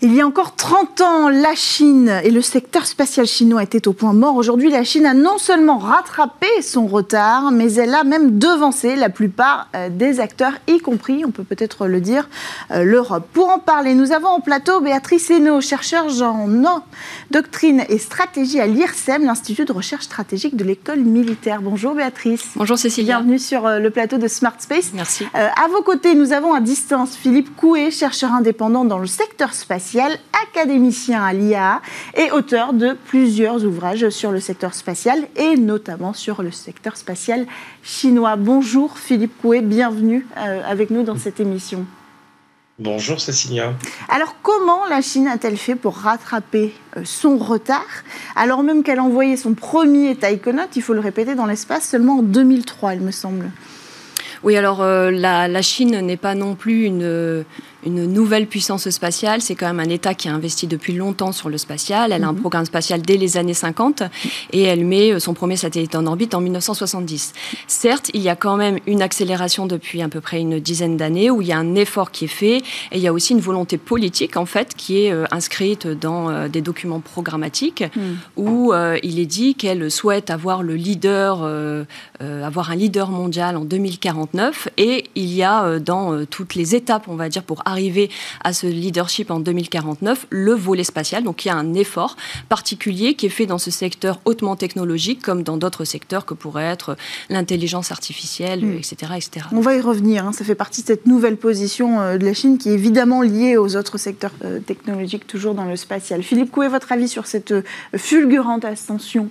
Il 0.00 0.14
y 0.14 0.20
a 0.20 0.26
encore 0.28 0.54
30 0.54 1.00
ans, 1.00 1.28
la 1.28 1.56
Chine 1.56 2.20
et 2.22 2.30
le 2.30 2.40
secteur 2.40 2.86
spatial 2.86 3.26
chinois 3.26 3.64
étaient 3.64 3.88
au 3.88 3.92
point 3.92 4.12
mort. 4.12 4.36
Aujourd'hui, 4.36 4.70
la 4.70 4.84
Chine 4.84 5.06
a 5.06 5.12
non 5.12 5.38
seulement 5.38 5.78
rattrapé 5.78 6.46
son 6.62 6.86
retard, 6.86 7.50
mais 7.50 7.72
elle 7.72 7.92
a 7.92 8.04
même 8.04 8.38
devancé 8.38 8.94
la 8.94 9.08
plupart 9.08 9.66
euh, 9.74 9.88
des 9.88 10.20
acteurs, 10.20 10.52
y 10.68 10.78
compris, 10.78 11.24
on 11.24 11.32
peut 11.32 11.42
peut-être 11.42 11.88
le 11.88 12.00
dire, 12.00 12.28
euh, 12.70 12.84
l'Europe. 12.84 13.26
Pour 13.32 13.48
en 13.48 13.58
parler, 13.58 13.94
nous 13.94 14.12
avons 14.12 14.28
en 14.28 14.40
plateau 14.40 14.80
Béatrice 14.80 15.30
Hainaut, 15.30 15.60
chercheure 15.60 16.06
en 16.22 16.46
doctrine 17.32 17.82
et 17.88 17.98
stratégie 17.98 18.60
à 18.60 18.68
l'IRSEM, 18.68 19.24
l'Institut 19.24 19.64
de 19.64 19.72
recherche 19.72 20.04
stratégique 20.04 20.54
de 20.54 20.62
l'école 20.62 21.00
militaire. 21.00 21.60
Bonjour 21.60 21.96
Béatrice. 21.96 22.50
Bonjour 22.54 22.78
Cécilia. 22.78 23.16
Bienvenue 23.16 23.40
sur 23.40 23.66
euh, 23.66 23.80
le 23.80 23.90
plateau 23.90 24.18
de 24.18 24.28
Smart 24.28 24.54
Space. 24.60 24.92
Merci. 24.94 25.26
à 25.34 25.66
vos 25.72 25.82
côtés, 25.82 26.14
nous 26.14 26.32
avons 26.32 26.54
à 26.54 26.60
distance 26.60 27.16
Philippe 27.16 27.56
Coué, 27.56 27.90
chercheur 27.90 28.32
indépendant 28.32 28.84
dans 28.84 29.00
le 29.00 29.08
secteur 29.08 29.54
spatial 29.54 29.87
académicien 29.96 31.22
à 31.22 31.32
l'IA 31.32 31.80
et 32.16 32.30
auteur 32.30 32.72
de 32.72 32.96
plusieurs 33.06 33.64
ouvrages 33.64 34.08
sur 34.10 34.30
le 34.30 34.40
secteur 34.40 34.74
spatial 34.74 35.26
et 35.36 35.56
notamment 35.56 36.12
sur 36.12 36.42
le 36.42 36.50
secteur 36.50 36.96
spatial 36.96 37.46
chinois. 37.82 38.36
Bonjour 38.36 38.98
Philippe 38.98 39.40
Coué, 39.40 39.60
bienvenue 39.60 40.26
euh, 40.36 40.62
avec 40.66 40.90
nous 40.90 41.02
dans 41.02 41.16
cette 41.16 41.40
émission. 41.40 41.86
Bonjour 42.78 43.20
Cécilia. 43.20 43.72
Alors 44.08 44.36
comment 44.42 44.86
la 44.88 45.00
Chine 45.00 45.26
a-t-elle 45.26 45.56
fait 45.56 45.74
pour 45.74 45.96
rattraper 45.96 46.72
euh, 46.96 47.00
son 47.04 47.38
retard? 47.38 48.04
Alors 48.36 48.62
même 48.62 48.82
qu'elle 48.82 48.98
a 48.98 49.04
envoyé 49.04 49.36
son 49.36 49.54
premier 49.54 50.14
taïkonaute, 50.16 50.76
il 50.76 50.82
faut 50.82 50.94
le 50.94 51.00
répéter, 51.00 51.34
dans 51.34 51.46
l'espace 51.46 51.88
seulement 51.88 52.18
en 52.18 52.22
2003 52.22 52.94
il 52.94 53.00
me 53.00 53.10
semble 53.10 53.50
oui, 54.44 54.56
alors 54.56 54.82
euh, 54.82 55.10
la, 55.10 55.62
Chine 55.62 55.98
n'est 56.00 56.16
pas 56.16 56.36
non 56.36 56.54
plus 56.54 56.84
une, 56.84 57.44
une 57.86 58.06
nouvelle 58.06 58.46
puissance 58.46 58.88
spatiale. 58.90 59.40
C'est 59.40 59.54
quand 59.54 59.66
même 59.66 59.80
un 59.80 59.90
État 59.90 60.14
qui 60.14 60.28
a 60.28 60.34
investi 60.34 60.66
depuis 60.66 60.94
longtemps 60.94 61.32
sur 61.32 61.48
le 61.48 61.58
spatial. 61.58 62.12
Elle 62.12 62.24
a 62.24 62.28
un 62.28 62.32
mhm. 62.32 62.40
programme 62.40 62.64
spatial 62.64 63.02
dès 63.02 63.16
les 63.16 63.36
années 63.36 63.54
50 63.54 64.02
et 64.52 64.62
elle 64.62 64.84
met 64.84 65.12
euh, 65.12 65.20
son 65.20 65.34
premier 65.34 65.56
satellite 65.56 65.94
en 65.94 66.06
orbite 66.06 66.34
en 66.34 66.40
1970. 66.40 67.32
Certes, 67.66 68.10
il 68.14 68.20
y 68.20 68.28
a 68.28 68.36
quand 68.36 68.56
même 68.56 68.78
une 68.86 69.02
accélération 69.02 69.66
depuis 69.66 70.02
à 70.02 70.08
peu 70.08 70.20
près 70.20 70.40
une 70.40 70.58
dizaine 70.58 70.96
d'années 70.96 71.30
où 71.30 71.40
il 71.42 71.48
y 71.48 71.52
a 71.52 71.58
un 71.58 71.74
effort 71.74 72.10
qui 72.10 72.24
est 72.24 72.28
fait 72.28 72.58
et 72.58 72.96
il 72.96 73.00
y 73.00 73.06
a 73.06 73.12
aussi 73.12 73.32
une 73.32 73.40
volonté 73.40 73.78
politique 73.78 74.36
en 74.36 74.46
fait 74.46 74.74
qui 74.74 75.04
est 75.04 75.12
euh, 75.12 75.24
inscrite 75.30 75.86
dans 75.86 76.30
euh, 76.30 76.48
des 76.48 76.60
documents 76.60 77.00
programmatiques 77.00 77.84
mhm. 77.94 78.18
où 78.36 78.72
il 79.02 79.18
est 79.18 79.26
dit 79.26 79.54
qu'elle 79.54 79.90
souhaite 79.90 80.30
avoir 80.30 80.62
le 80.62 80.74
leader, 80.74 81.46
avoir 82.20 82.70
un 82.70 82.76
leader 82.76 83.10
mondial 83.10 83.56
en 83.56 83.64
2049 83.64 84.68
et 84.76 85.04
il 85.14 85.32
y 85.32 85.42
a 85.42 85.78
dans 85.78 86.24
toutes 86.26 86.54
les 86.54 86.74
étapes, 86.74 87.04
on 87.08 87.16
va 87.16 87.28
dire, 87.28 87.42
pour 87.42 87.62
arriver 87.68 88.10
à 88.42 88.52
ce 88.52 88.66
leadership 88.66 89.30
en 89.30 89.40
2049, 89.40 90.26
le 90.30 90.52
volet 90.52 90.84
spatial. 90.84 91.22
Donc 91.24 91.44
il 91.44 91.48
y 91.48 91.50
a 91.50 91.56
un 91.56 91.74
effort 91.74 92.16
particulier 92.48 93.14
qui 93.14 93.26
est 93.26 93.30
fait 93.30 93.46
dans 93.46 93.58
ce 93.58 93.70
secteur 93.70 94.20
hautement 94.24 94.56
technologique 94.56 95.22
comme 95.22 95.42
dans 95.42 95.56
d'autres 95.56 95.84
secteurs 95.84 96.24
que 96.24 96.34
pourrait 96.34 96.64
être 96.64 96.96
l'intelligence 97.28 97.92
artificielle, 97.92 98.64
etc., 98.76 98.96
hmm. 99.10 99.14
etc. 99.14 99.46
On 99.52 99.60
va 99.60 99.76
y 99.76 99.80
revenir. 99.80 100.26
Hein. 100.26 100.32
Ça 100.32 100.44
fait 100.44 100.54
partie 100.54 100.82
de 100.82 100.86
cette 100.86 101.06
nouvelle 101.06 101.36
position 101.36 102.00
euh, 102.00 102.18
de 102.18 102.24
la 102.24 102.34
Chine 102.34 102.58
qui 102.58 102.70
est 102.70 102.74
évidemment 102.74 103.22
liée 103.22 103.56
aux 103.56 103.76
autres 103.76 103.98
secteurs 103.98 104.32
euh, 104.44 104.60
technologiques, 104.60 105.26
toujours 105.26 105.54
dans 105.54 105.64
le 105.64 105.76
spatial. 105.76 106.22
Philippe 106.22 106.56
est 106.62 106.68
votre 106.68 106.92
avis 106.92 107.08
sur 107.08 107.26
cette 107.26 107.52
euh, 107.52 107.62
fulgurante 107.96 108.64
ascension? 108.64 109.30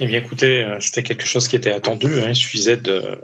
Eh 0.00 0.06
bien, 0.06 0.20
écoutez, 0.20 0.64
c'était 0.78 1.02
quelque 1.02 1.26
chose 1.26 1.48
qui 1.48 1.56
était 1.56 1.72
attendu. 1.72 2.20
Hein. 2.20 2.28
Il 2.28 2.36
suffisait 2.36 2.76
de, 2.76 3.18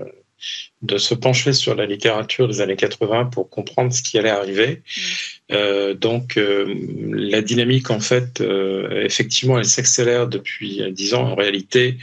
de 0.83 0.99
se 0.99 1.15
pencher 1.15 1.53
sur 1.53 1.75
la 1.75 1.87
littérature 1.87 2.47
des 2.47 2.61
années 2.61 2.77
80 2.77 3.27
pour 3.27 3.49
comprendre 3.49 3.93
ce 3.93 4.03
qui 4.03 4.19
allait 4.19 4.31
arriver. 4.31 4.83
Mm. 4.85 5.01
Euh, 5.53 5.95
donc 5.95 6.37
euh, 6.37 6.75
la 7.11 7.43
dynamique, 7.43 7.91
en 7.91 8.01
fait, 8.01 8.41
euh, 8.41 9.05
effectivement, 9.05 9.59
elle 9.59 9.67
s'accélère 9.67 10.27
depuis 10.27 10.83
dix 10.93 11.15
ans. 11.15 11.31
En 11.31 11.35
réalité, 11.35 11.99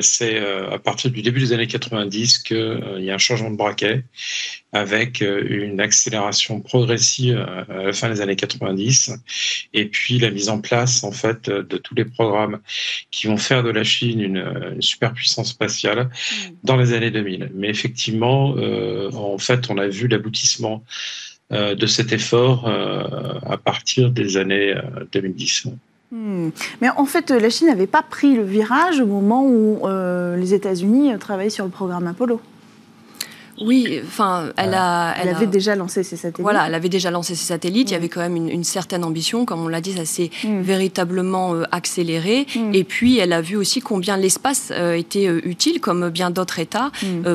c'est 0.00 0.38
à 0.38 0.78
partir 0.78 1.10
du 1.10 1.22
début 1.22 1.40
des 1.40 1.52
années 1.52 1.66
90 1.66 2.38
qu'il 2.38 2.98
y 3.00 3.10
a 3.10 3.14
un 3.14 3.18
changement 3.18 3.50
de 3.50 3.56
braquet 3.56 4.04
avec 4.78 5.20
une 5.20 5.80
accélération 5.80 6.60
progressive 6.60 7.38
à 7.38 7.82
la 7.84 7.92
fin 7.92 8.08
des 8.08 8.20
années 8.20 8.36
90 8.36 9.12
et 9.74 9.86
puis 9.86 10.18
la 10.18 10.30
mise 10.30 10.48
en 10.48 10.60
place, 10.60 11.04
en 11.04 11.12
fait, 11.12 11.48
de 11.50 11.76
tous 11.76 11.94
les 11.94 12.04
programmes 12.04 12.58
qui 13.10 13.26
vont 13.26 13.36
faire 13.36 13.62
de 13.62 13.70
la 13.70 13.84
Chine 13.84 14.20
une, 14.20 14.72
une 14.74 14.82
superpuissance 14.82 15.50
spatiale 15.50 16.04
mm. 16.04 16.50
dans 16.64 16.76
les 16.76 16.92
années 16.92 17.10
2000. 17.10 17.50
Mais 17.54 17.68
effectivement, 17.68 18.54
en 19.14 19.38
fait, 19.38 19.70
on 19.70 19.78
a 19.78 19.86
vu 19.88 20.08
l'aboutissement 20.08 20.84
euh, 21.52 21.76
de 21.76 21.86
cet 21.86 22.12
effort 22.12 22.66
euh, 22.66 23.38
à 23.48 23.56
partir 23.56 24.10
des 24.10 24.36
années 24.36 24.74
2010. 25.12 25.66
Euh, 25.66 25.70
hmm. 26.10 26.50
Mais 26.80 26.88
en 26.96 27.04
fait, 27.04 27.30
la 27.30 27.48
Chine 27.50 27.68
n'avait 27.68 27.86
pas 27.86 28.02
pris 28.02 28.34
le 28.34 28.42
virage 28.42 28.98
au 28.98 29.06
moment 29.06 29.46
où 29.46 29.86
les 30.36 30.54
États-Unis 30.54 31.16
travaillaient 31.20 31.50
sur 31.50 31.64
le 31.64 31.70
programme 31.70 32.08
Apollo. 32.08 32.40
Oui, 33.60 34.00
enfin, 34.04 34.52
elle 34.56 34.74
a. 34.74 35.14
Elle, 35.18 35.28
avait 35.30 35.46
déjà 35.46 35.74
lancé 35.74 36.02
ses 36.02 36.16
satellites. 36.16 36.42
Voilà, 36.42 36.66
elle 36.66 36.74
avait 36.74 36.88
déjà 36.88 37.10
lancé 37.10 37.34
ses 37.34 37.46
satellites. 37.46 37.90
Il 37.90 37.94
y 37.94 37.96
mm. 37.96 37.98
avait 37.98 38.08
quand 38.08 38.20
même 38.20 38.36
une, 38.36 38.64
certaine 38.64 39.04
ambition, 39.04 39.46
comme 39.46 39.60
on 39.60 39.68
l'a 39.68 39.80
dit, 39.80 39.92
ça 39.92 40.04
s'est 40.04 40.30
mm. 40.44 40.60
véritablement 40.60 41.54
euh, 41.54 41.62
accéléré. 41.72 42.46
Mm. 42.54 42.74
Et 42.74 42.84
puis, 42.84 43.18
elle 43.18 43.32
a 43.32 43.40
vu 43.40 43.56
aussi 43.56 43.80
combien 43.80 44.16
l'espace 44.16 44.72
euh, 44.72 44.94
était 44.94 45.26
euh, 45.26 45.40
utile, 45.44 45.80
comme 45.80 46.10
bien 46.10 46.30
d'autres 46.30 46.58
États, 46.58 46.90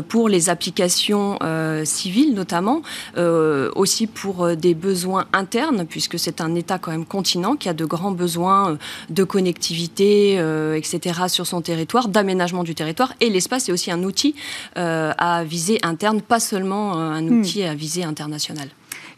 pour 0.09 0.29
les 0.29 0.49
applications 0.49 1.39
civiles 1.83 2.33
notamment, 2.33 2.81
aussi 3.75 4.07
pour 4.07 4.55
des 4.55 4.73
besoins 4.73 5.25
internes, 5.33 5.85
puisque 5.85 6.19
c'est 6.19 6.41
un 6.41 6.55
État 6.55 6.77
quand 6.77 6.91
même 6.91 7.05
continent 7.05 7.55
qui 7.55 7.69
a 7.69 7.73
de 7.73 7.85
grands 7.85 8.11
besoins 8.11 8.77
de 9.09 9.23
connectivité, 9.23 10.35
etc., 10.75 11.21
sur 11.27 11.47
son 11.47 11.61
territoire, 11.61 12.07
d'aménagement 12.07 12.63
du 12.63 12.75
territoire. 12.75 13.13
Et 13.21 13.29
l'espace 13.29 13.69
est 13.69 13.71
aussi 13.71 13.91
un 13.91 14.03
outil 14.03 14.35
à 14.75 15.43
viser 15.43 15.79
interne 15.83 16.10
pas 16.19 16.39
seulement 16.39 16.97
euh, 16.97 17.11
un 17.11 17.21
hmm. 17.21 17.39
outil 17.39 17.63
à 17.63 17.73
visée 17.73 18.03
internationale. 18.03 18.67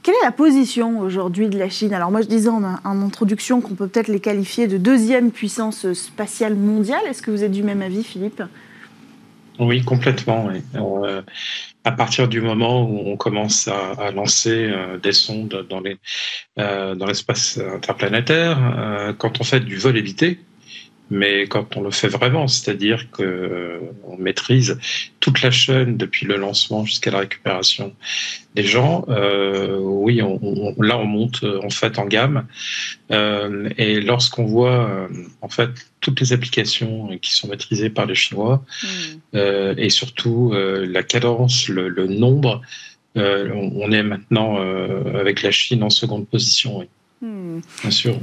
Quelle 0.04 0.16
est 0.16 0.26
la 0.26 0.32
position 0.32 1.00
aujourd'hui 1.00 1.48
de 1.48 1.58
la 1.58 1.70
Chine? 1.70 1.94
Alors 1.94 2.12
moi 2.12 2.22
je 2.22 2.28
disais 2.28 2.50
en, 2.50 2.64
en 2.64 3.02
introduction 3.02 3.62
qu'on 3.62 3.74
peut 3.74 3.88
peut-être 3.88 4.10
les 4.10 4.20
qualifier 4.20 4.68
de 4.68 4.78
deuxième 4.78 5.32
puissance 5.32 5.92
spatiale 5.94 6.56
mondiale. 6.56 7.02
Est-ce 7.10 7.22
que 7.22 7.32
vous 7.32 7.44
êtes 7.44 7.52
du 7.52 7.64
même 7.64 7.82
avis, 7.82 8.04
Philippe? 8.04 8.44
Oui, 9.60 9.84
complètement. 9.84 10.50
Euh, 10.76 11.22
à 11.84 11.92
partir 11.92 12.28
du 12.28 12.42
moment 12.42 12.84
où 12.84 13.04
on 13.06 13.18
commence 13.18 13.68
à, 13.68 14.12
lancer 14.12 14.68
euh, 14.70 14.98
des 14.98 15.14
sondes 15.14 15.66
dans 15.70 15.80
les 15.80 15.98
dans 16.58 17.06
l'espace 17.06 17.58
interplanétaire, 17.58 19.16
quand 19.18 19.40
on 19.40 19.44
fait 19.44 19.60
du 19.60 19.78
vol 19.78 19.98
évité, 19.98 20.40
mais 21.14 21.46
quand 21.48 21.78
on 21.78 21.82
le 21.82 21.92
fait 21.92 22.08
vraiment, 22.08 22.48
c'est-à-dire 22.48 23.12
qu'on 23.12 23.24
euh, 23.24 23.80
maîtrise 24.18 24.80
toute 25.20 25.44
la 25.44 25.52
chaîne 25.52 25.96
depuis 25.96 26.26
le 26.26 26.38
lancement 26.38 26.86
jusqu'à 26.86 27.12
la 27.12 27.20
récupération 27.20 27.94
des 28.56 28.64
gens, 28.64 29.06
euh, 29.10 29.78
oui, 29.78 30.24
on, 30.24 30.74
là 30.82 30.98
on 30.98 31.06
monte 31.06 31.44
en 31.44 31.70
fait 31.70 32.00
en 32.00 32.06
gamme. 32.06 32.48
Euh, 33.12 33.70
et 33.78 34.02
lorsqu'on 34.02 34.46
voit 34.46 35.08
en 35.42 35.50
fait 35.50 35.70
toutes 36.02 36.20
les 36.20 36.34
applications 36.34 37.16
qui 37.22 37.32
sont 37.32 37.48
maîtrisées 37.48 37.92
par 37.92 38.08
les 38.08 38.16
Chinois 38.16 38.66
hmm. 38.82 39.38
et 39.78 39.90
surtout 39.90 40.52
la 40.54 41.04
cadence, 41.04 41.68
le, 41.68 42.08
nombre, 42.08 42.62
on, 43.16 43.92
est 43.92 44.04
maintenant 44.04 44.58
avec 45.14 45.44
la 45.44 45.52
Chine 45.52 45.84
en 45.84 45.92
seconde 45.92 46.28
position. 46.28 46.80
Oui. 46.80 46.86
Hmm. 47.22 47.60
Bien 47.82 47.92
sûr. 47.92 48.16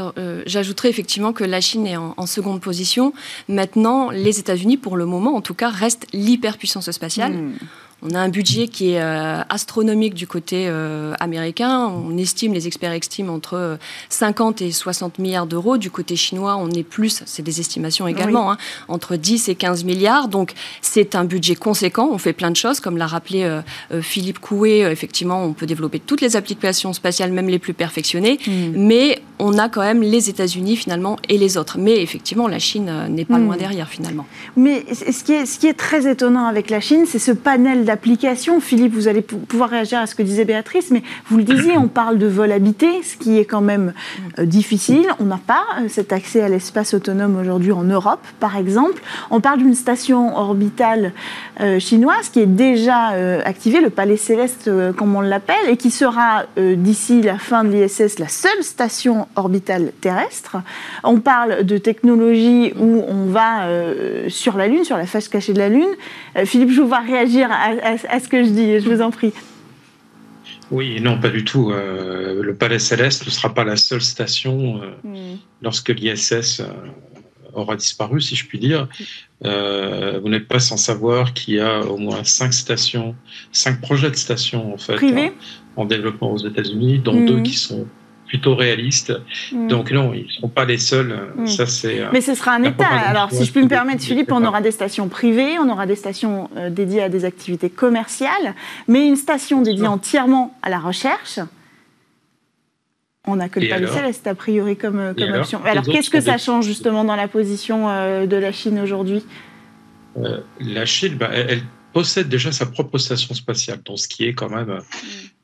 Euh, 0.00 0.42
j'ajouterais 0.46 0.88
effectivement 0.88 1.32
que 1.32 1.44
la 1.44 1.60
Chine 1.60 1.86
est 1.86 1.96
en, 1.96 2.26
seconde 2.26 2.60
position. 2.60 3.12
Maintenant, 3.48 4.10
les 4.10 4.38
États-Unis, 4.38 4.76
pour 4.76 4.96
le 4.96 5.06
moment 5.06 5.34
en 5.34 5.40
tout 5.40 5.54
cas, 5.54 5.70
restent 5.70 6.06
l'hyperpuissance 6.12 6.90
spatiale. 6.90 7.32
Hmm. 7.32 7.54
On 8.00 8.14
a 8.14 8.20
un 8.20 8.28
budget 8.28 8.68
qui 8.68 8.92
est 8.92 9.02
euh, 9.02 9.40
astronomique 9.48 10.14
du 10.14 10.28
côté 10.28 10.66
euh, 10.68 11.14
américain. 11.18 11.86
On 11.86 12.16
estime, 12.16 12.52
les 12.52 12.68
experts 12.68 12.92
estiment 12.92 13.34
entre 13.34 13.76
50 14.08 14.62
et 14.62 14.70
60 14.70 15.18
milliards 15.18 15.48
d'euros. 15.48 15.78
Du 15.78 15.90
côté 15.90 16.14
chinois, 16.14 16.56
on 16.58 16.70
est 16.70 16.84
plus, 16.84 17.24
c'est 17.26 17.42
des 17.42 17.58
estimations 17.58 18.06
également, 18.06 18.52
hein, 18.52 18.58
entre 18.86 19.16
10 19.16 19.48
et 19.48 19.56
15 19.56 19.82
milliards. 19.82 20.28
Donc 20.28 20.52
c'est 20.80 21.16
un 21.16 21.24
budget 21.24 21.56
conséquent. 21.56 22.08
On 22.12 22.18
fait 22.18 22.32
plein 22.32 22.52
de 22.52 22.56
choses, 22.56 22.78
comme 22.78 22.98
l'a 22.98 23.08
rappelé 23.08 23.60
Philippe 24.00 24.38
Coué. 24.38 24.82
effectivement, 24.82 25.42
on 25.42 25.52
peut 25.52 25.66
développer 25.66 25.98
toutes 25.98 26.20
les 26.20 26.36
applications 26.36 26.92
spatiales, 26.92 27.32
même 27.32 27.48
les 27.48 27.58
plus 27.58 27.74
perfectionnées. 27.74 28.38
Hmm. 28.46 28.74
Mais 28.76 29.22
on 29.38 29.58
a 29.58 29.68
quand 29.68 29.82
même 29.82 30.02
les 30.02 30.28
États-Unis 30.28 30.76
finalement 30.76 31.16
et 31.28 31.38
les 31.38 31.56
autres. 31.56 31.78
Mais 31.78 32.02
effectivement, 32.02 32.48
la 32.48 32.58
Chine 32.58 32.88
euh, 32.88 33.08
n'est 33.08 33.24
pas 33.24 33.38
loin 33.38 33.56
hmm. 33.56 33.60
derrière 33.60 33.88
finalement. 33.88 34.26
Mais 34.56 34.84
ce 34.92 35.24
qui 35.24 35.32
est, 35.32 35.46
ce 35.46 35.58
qui 35.58 35.66
est 35.66 35.74
très 35.74 36.10
étonnant 36.10 36.46
avec 36.46 36.70
la 36.70 36.80
Chine, 36.80 37.04
c'est 37.06 37.18
ce 37.18 37.32
panel 37.32 37.84
d'applications. 37.84 38.60
Philippe, 38.60 38.94
vous 38.94 39.08
allez 39.08 39.22
pouvoir 39.22 39.70
réagir 39.70 40.00
à 40.00 40.06
ce 40.06 40.14
que 40.14 40.22
disait 40.22 40.44
Béatrice, 40.44 40.90
mais 40.90 41.02
vous 41.28 41.38
le 41.38 41.44
disiez, 41.44 41.76
on 41.76 41.88
parle 41.88 42.18
de 42.18 42.26
vol 42.26 42.52
habité, 42.52 43.02
ce 43.02 43.16
qui 43.16 43.38
est 43.38 43.44
quand 43.44 43.60
même 43.60 43.92
euh, 44.38 44.44
difficile. 44.44 45.06
On 45.20 45.24
n'a 45.24 45.40
pas 45.44 45.64
euh, 45.80 45.88
cet 45.88 46.12
accès 46.12 46.42
à 46.42 46.48
l'espace 46.48 46.94
autonome 46.94 47.36
aujourd'hui 47.36 47.72
en 47.72 47.84
Europe, 47.84 48.24
par 48.40 48.56
exemple. 48.56 49.00
On 49.30 49.40
parle 49.40 49.58
d'une 49.58 49.74
station 49.74 50.36
orbitale 50.36 51.12
chinoise 51.78 52.28
qui 52.28 52.40
est 52.40 52.46
déjà 52.46 53.08
activée, 53.44 53.80
le 53.80 53.90
Palais 53.90 54.16
Céleste, 54.16 54.70
comme 54.96 55.16
on 55.16 55.20
l'appelle, 55.20 55.68
et 55.68 55.76
qui 55.76 55.90
sera 55.90 56.44
d'ici 56.56 57.22
la 57.22 57.38
fin 57.38 57.64
de 57.64 57.70
l'ISS 57.70 58.18
la 58.18 58.28
seule 58.28 58.62
station 58.62 59.27
orbitale 59.36 59.92
terrestre. 60.00 60.56
On 61.04 61.20
parle 61.20 61.64
de 61.64 61.78
technologie 61.78 62.72
où 62.76 63.04
on 63.06 63.26
va 63.26 63.66
euh, 63.66 64.28
sur 64.28 64.56
la 64.56 64.68
Lune, 64.68 64.84
sur 64.84 64.96
la 64.96 65.06
face 65.06 65.28
cachée 65.28 65.52
de 65.52 65.58
la 65.58 65.68
Lune. 65.68 65.88
Euh, 66.36 66.44
Philippe, 66.44 66.70
je 66.70 66.80
vous 66.80 66.88
vois 66.88 67.00
réagir 67.00 67.48
à, 67.50 68.18
ce 68.18 68.28
que 68.28 68.44
je 68.44 68.50
dis, 68.50 68.80
je 68.80 68.88
vous 68.88 69.00
en 69.00 69.10
prie. 69.10 69.32
Oui, 70.70 71.00
non, 71.00 71.18
pas 71.18 71.30
du 71.30 71.44
tout. 71.44 71.70
Euh, 71.70 72.42
le 72.42 72.54
Palais 72.54 72.78
Céleste 72.78 73.24
ne 73.24 73.30
sera 73.30 73.54
pas 73.54 73.64
la 73.64 73.76
seule 73.76 74.02
station 74.02 74.82
hmm. 75.02 75.36
lorsque 75.62 75.88
l'ISS 75.88 76.62
aura 77.54 77.74
disparu, 77.76 78.20
si 78.20 78.36
je 78.36 78.46
puis 78.46 78.58
dire. 78.58 78.88
vous 79.42 80.28
n'êtes 80.28 80.48
pas 80.48 80.60
sans 80.60 80.76
savoir 80.76 81.32
qu'il 81.32 81.54
y 81.54 81.60
a 81.60 81.80
au 81.80 81.96
moins 81.96 82.22
cinq 82.24 82.52
stations, 82.52 83.14
cinq 83.52 83.80
projets 83.80 84.10
de 84.10 84.16
stations 84.16 84.74
en 84.74 84.78
fait, 84.78 85.32
en, 85.76 85.86
développement 85.86 86.32
aux 86.32 86.46
États-Unis, 86.46 86.98
dont 86.98 87.14
hmm. 87.14 87.26
deux 87.26 87.40
qui 87.40 87.54
sont 87.54 87.86
plutôt 88.28 88.54
réaliste. 88.54 89.12
Mm. 89.50 89.66
Donc 89.66 89.90
non, 89.90 90.12
ils 90.14 90.26
ne 90.26 90.30
seront 90.30 90.48
pas 90.48 90.64
les 90.64 90.78
seuls. 90.78 91.32
Mm. 91.36 91.46
Ça, 91.46 91.66
c'est, 91.66 92.00
euh, 92.00 92.08
Mais 92.12 92.20
ce 92.20 92.34
sera 92.34 92.52
un 92.52 92.62
État. 92.62 92.86
Alors, 92.86 93.32
si 93.32 93.44
je 93.44 93.50
puis 93.50 93.62
me 93.62 93.68
permettre, 93.68 94.02
Philippe, 94.02 94.30
on 94.30 94.44
aura 94.44 94.60
des 94.60 94.70
stations 94.70 95.08
privées, 95.08 95.58
on 95.58 95.68
aura 95.68 95.86
des 95.86 95.96
stations 95.96 96.48
euh, 96.56 96.70
dédiées 96.70 97.02
à 97.02 97.08
des 97.08 97.24
activités 97.24 97.70
commerciales, 97.70 98.54
mais 98.86 99.08
une 99.08 99.16
station 99.16 99.62
dédiée 99.62 99.88
entièrement 99.88 100.56
à 100.62 100.70
la 100.70 100.78
recherche, 100.78 101.40
on 103.26 103.36
n'a 103.36 103.48
que 103.48 103.60
le 103.60 103.68
Palais 103.68 103.88
Céleste, 103.88 104.26
a 104.26 104.34
priori, 104.34 104.76
comme, 104.76 105.00
euh, 105.00 105.14
comme 105.14 105.32
option. 105.34 105.60
Alors, 105.64 105.84
qu'est-ce 105.84 106.10
que 106.10 106.20
ça 106.20 106.38
change, 106.38 106.66
justement, 106.66 107.04
dans 107.04 107.16
la 107.16 107.28
position 107.28 107.88
de 108.26 108.36
la 108.36 108.52
Chine 108.52 108.78
aujourd'hui? 108.78 109.24
La 110.60 110.86
Chine, 110.86 111.16
bah, 111.16 111.30
elle, 111.32 111.62
possède 111.92 112.28
déjà 112.28 112.52
sa 112.52 112.66
propre 112.66 112.98
station 112.98 113.34
spatiale, 113.34 113.80
donc 113.82 113.98
ce 113.98 114.06
qui 114.06 114.24
est 114.24 114.34
quand 114.34 114.50
même 114.50 114.78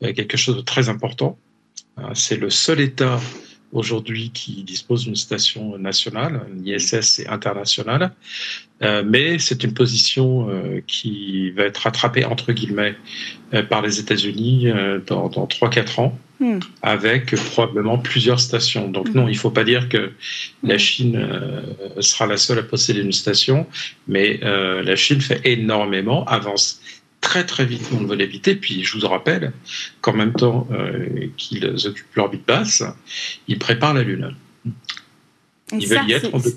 quelque 0.00 0.36
chose 0.36 0.56
de 0.56 0.60
très 0.60 0.90
important. 0.90 1.38
C'est 2.14 2.36
le 2.36 2.50
seul 2.50 2.80
État 2.80 3.20
aujourd'hui 3.74 4.30
qui 4.32 4.62
dispose 4.62 5.04
d'une 5.04 5.16
station 5.16 5.76
nationale, 5.78 6.46
l'ISS 6.56 7.18
est 7.18 7.26
internationale, 7.26 8.12
euh, 8.82 9.02
mais 9.04 9.38
c'est 9.38 9.64
une 9.64 9.74
position 9.74 10.48
euh, 10.48 10.80
qui 10.86 11.50
va 11.50 11.64
être 11.64 11.78
rattrapée 11.78 12.24
entre 12.24 12.52
guillemets 12.52 12.94
euh, 13.52 13.62
par 13.62 13.82
les 13.82 13.98
États-Unis 13.98 14.68
dans, 15.06 15.28
dans 15.28 15.46
3-4 15.46 16.00
ans. 16.00 16.18
Hmm. 16.40 16.58
avec 16.82 17.36
probablement 17.52 17.96
plusieurs 17.96 18.40
stations. 18.40 18.88
Donc 18.88 19.14
non, 19.14 19.28
il 19.28 19.34
ne 19.34 19.38
faut 19.38 19.52
pas 19.52 19.62
dire 19.62 19.88
que 19.88 20.10
la 20.64 20.74
hmm. 20.74 20.78
Chine 20.78 21.28
sera 22.00 22.26
la 22.26 22.36
seule 22.36 22.58
à 22.58 22.64
posséder 22.64 23.02
une 23.02 23.12
station, 23.12 23.68
mais 24.08 24.40
la 24.42 24.96
Chine 24.96 25.20
fait 25.20 25.40
énormément, 25.44 26.24
avance 26.24 26.80
très 27.24 27.44
très 27.44 27.64
vite 27.64 27.88
on 27.92 28.04
veut 28.04 28.14
l'éviter. 28.14 28.54
Puis 28.54 28.84
je 28.84 28.98
vous 28.98 29.08
rappelle 29.08 29.52
qu'en 30.00 30.12
même 30.12 30.34
temps 30.34 30.68
euh, 30.70 31.26
qu'ils 31.36 31.66
occupent 31.86 32.14
l'orbite 32.14 32.46
basse, 32.46 32.84
ils 33.48 33.58
préparent 33.58 33.94
la 33.94 34.04
Lune 34.04 34.36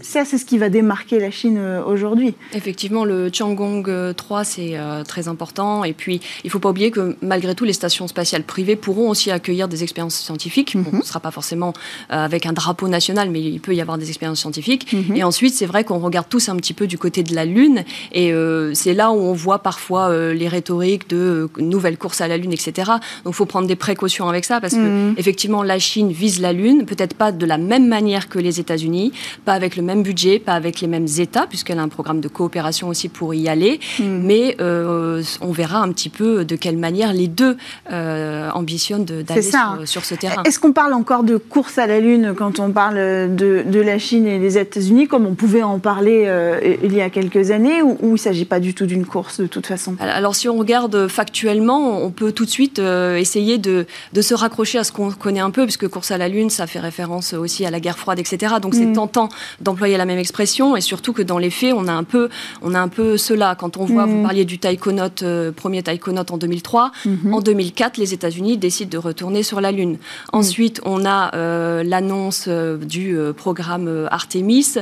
ça, 0.02 0.26
c'est 0.26 0.38
ce 0.38 0.46
qui 0.46 0.58
va 0.58 0.68
démarquer 0.70 1.20
la 1.20 1.32
Chine 1.32 1.58
euh, 1.58 1.82
aujourd'hui. 1.84 2.36
Effectivement, 2.54 3.06
le 3.06 3.32
Tiangong 3.32 4.14
3, 4.16 4.40
euh, 4.40 4.44
c'est 4.44 4.78
euh, 4.78 5.04
très 5.06 5.30
important. 5.30 5.86
Et 5.86 5.94
puis, 5.94 6.20
il 6.44 6.48
ne 6.48 6.52
faut 6.52 6.60
pas 6.60 6.70
oublier 6.70 6.92
que 6.92 7.16
malgré 7.22 7.56
tout, 7.56 7.64
les 7.64 7.74
stations 7.74 8.08
spatiales 8.08 8.44
privées 8.44 8.76
pourront 8.76 9.10
aussi 9.10 9.32
accueillir 9.32 9.70
des 9.70 9.84
expériences 9.84 10.16
scientifiques. 10.16 10.72
ce 10.72 10.96
ne 10.96 11.02
sera 11.02 11.22
pas 11.22 11.32
forcément 11.32 11.74
avec 12.10 12.46
un 12.46 12.54
drapeau 12.54 12.90
national, 12.90 13.30
mais 13.30 13.42
il 13.42 13.62
peut 13.62 13.74
y 13.74 13.82
avoir 13.82 13.98
des 13.98 14.10
expériences 14.10 14.42
scientifiques. 14.42 14.92
Mhm. 14.92 15.16
Et 15.16 15.24
ensuite, 15.24 15.54
c'est 15.54 15.66
vrai 15.66 15.86
qu'on 15.86 16.00
regarde 16.00 16.28
tous 16.30 16.50
un 16.50 16.56
petit 16.58 16.74
peu 16.74 16.86
du 16.86 16.98
côté 16.98 17.24
de 17.24 17.34
la 17.34 17.46
Lune. 17.46 17.86
Et 18.12 18.34
c'est 18.74 18.94
là 18.94 19.12
où 19.12 19.20
on 19.20 19.34
voit 19.34 19.60
parfois 19.60 20.34
les 20.34 20.48
rhétoriques 20.48 21.10
de 21.10 21.50
nouvelles 21.60 21.98
courses 21.98 22.22
à 22.22 22.28
la 22.28 22.38
Lune, 22.38 22.52
etc. 22.52 22.92
Donc, 23.24 23.34
il 23.34 23.38
faut 23.38 23.46
prendre 23.46 23.68
des 23.68 23.76
précautions 23.76 24.28
avec 24.28 24.44
ça 24.44 24.60
parce 24.60 24.74
que, 24.74 25.10
mhm. 25.10 25.16
effectivement, 25.18 25.64
la 25.64 25.80
Chine 25.80 26.12
vise 26.12 26.42
la 26.42 26.52
Lune, 26.52 26.86
peut-être 26.86 27.16
pas 27.16 27.32
de 27.32 27.46
la 27.46 27.58
même 27.58 27.88
manière 27.88 28.28
que 28.28 28.40
les 28.40 28.60
États-Unis 28.60 28.98
pas 29.46 29.54
avec 29.54 29.76
le 29.76 29.84
même 29.84 30.04
budget, 30.04 30.40
pas 30.40 30.54
avec 30.54 30.82
les 30.82 30.88
mêmes 30.88 31.08
États, 31.20 31.48
puisqu'elle 31.48 31.80
a 31.80 31.82
un 31.82 31.90
programme 31.90 32.22
de 32.22 32.28
coopération 32.28 32.88
aussi 32.88 33.10
pour 33.10 33.34
y 33.34 33.50
aller. 33.50 33.80
Hmm. 34.00 34.22
Mais 34.24 34.56
euh, 34.60 35.24
on 35.42 35.52
verra 35.52 35.82
un 35.82 35.92
petit 35.92 36.10
peu 36.10 36.46
de 36.46 36.56
quelle 36.56 36.78
manière 36.78 37.14
les 37.14 37.28
deux 37.28 37.58
euh, 37.92 38.50
ambitionnent 38.52 39.06
d'aller 39.06 39.42
sur, 39.86 40.06
ce 40.06 40.16
terrain. 40.16 40.44
Est-ce 40.44 40.60
qu'on 40.60 40.74
parle 40.74 40.94
encore 40.94 41.24
de 41.24 41.38
course 41.38 41.78
à 41.78 41.88
la 41.88 42.00
Lune 42.00 42.34
quand 42.38 42.60
on 42.60 42.72
parle 42.72 42.96
de, 42.96 43.64
de 43.66 43.80
la 43.80 44.00
Chine 44.00 44.28
et 44.28 44.40
des 44.40 44.58
États-Unis, 44.58 45.08
comme 45.08 45.26
on 45.26 45.36
pouvait 45.36 45.64
en 45.64 45.80
parler 45.80 46.24
euh, 46.28 46.78
il 46.84 46.94
y 46.94 47.02
a 47.02 47.10
quelques 47.10 47.52
années, 47.52 47.82
ou, 47.82 47.98
il 48.02 48.12
ne 48.12 48.18
s'agit 48.18 48.46
pas 48.46 48.60
du 48.60 48.74
tout 48.74 48.86
d'une 48.86 49.06
course 49.06 49.40
de 49.40 49.48
toute 49.48 49.68
façon? 49.68 49.96
Alors 50.00 50.36
si 50.36 50.50
on 50.50 50.58
regarde 50.58 51.08
factuellement, 51.08 52.04
on 52.04 52.12
peut 52.12 52.32
tout 52.32 52.46
de 52.46 52.50
suite 52.50 52.80
essayer 52.80 53.58
de, 53.58 53.86
de, 54.14 54.22
se 54.22 54.34
raccrocher 54.34 54.80
à 54.80 54.84
ce 54.84 54.92
qu'on 54.92 55.12
connaît 55.12 55.40
un 55.40 55.52
peu, 55.52 55.64
puisque 55.64 55.88
course 55.88 56.12
à 56.12 56.18
la 56.18 56.28
Lune, 56.28 56.50
ça 56.50 56.68
fait 56.68 56.80
référence 56.80 57.34
aussi 57.34 57.66
à 57.66 57.72
la 57.72 57.80
guerre 57.80 57.98
froide, 57.98 58.20
etc. 58.20 58.56
Donc 58.62 58.76
c'est 58.76 58.87
tentant 58.94 59.30
d'employer 59.62 59.98
la 59.98 60.06
même 60.06 60.20
expression 60.20 60.76
et 60.76 60.82
surtout 60.82 61.14
que 61.14 61.22
dans 61.22 61.38
les 61.38 61.50
faits, 61.50 61.74
on 61.76 61.88
a 61.88 61.94
un 61.94 62.04
peu, 62.04 62.30
on 62.62 62.74
a 62.74 62.80
un 62.80 62.88
peu 62.88 63.18
cela. 63.18 63.56
Quand 63.56 63.78
on 63.78 63.86
voit, 63.86 64.06
vous 64.06 64.20
mm. 64.20 64.24
parliez 64.24 64.46
du 64.46 64.60
taïkonaut, 64.60 65.24
euh, 65.24 65.52
premier 65.52 65.84
taïkonaut 65.84 66.24
en 66.30 66.38
2003, 66.38 66.92
mm-hmm. 67.06 67.34
en 67.34 67.42
2004, 67.42 67.98
les 67.98 68.14
États-Unis 68.14 68.58
décident 68.58 68.90
de 68.90 68.98
retourner 68.98 69.44
sur 69.44 69.62
la 69.62 69.72
Lune. 69.72 69.94
Mm. 69.94 69.98
Ensuite, 70.34 70.82
on 70.86 71.06
a 71.06 71.36
euh, 71.36 71.84
l'annonce 71.84 72.46
euh, 72.48 72.78
du 72.78 73.18
programme 73.36 74.08
Artemis, 74.12 74.76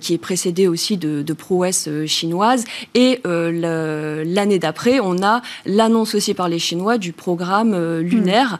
qui 0.00 0.14
est 0.14 0.18
précédé 0.18 0.68
aussi 0.68 0.96
de, 0.96 1.22
de 1.22 1.32
prouesses 1.32 1.88
chinoises. 2.06 2.64
Et 2.94 3.20
l'année 3.24 4.58
d'après, 4.58 5.00
on 5.00 5.22
a 5.22 5.42
l'annonce 5.66 6.14
aussi 6.14 6.34
par 6.34 6.48
les 6.48 6.58
Chinois 6.58 6.98
du 6.98 7.12
programme 7.12 7.98
lunaire 8.00 8.58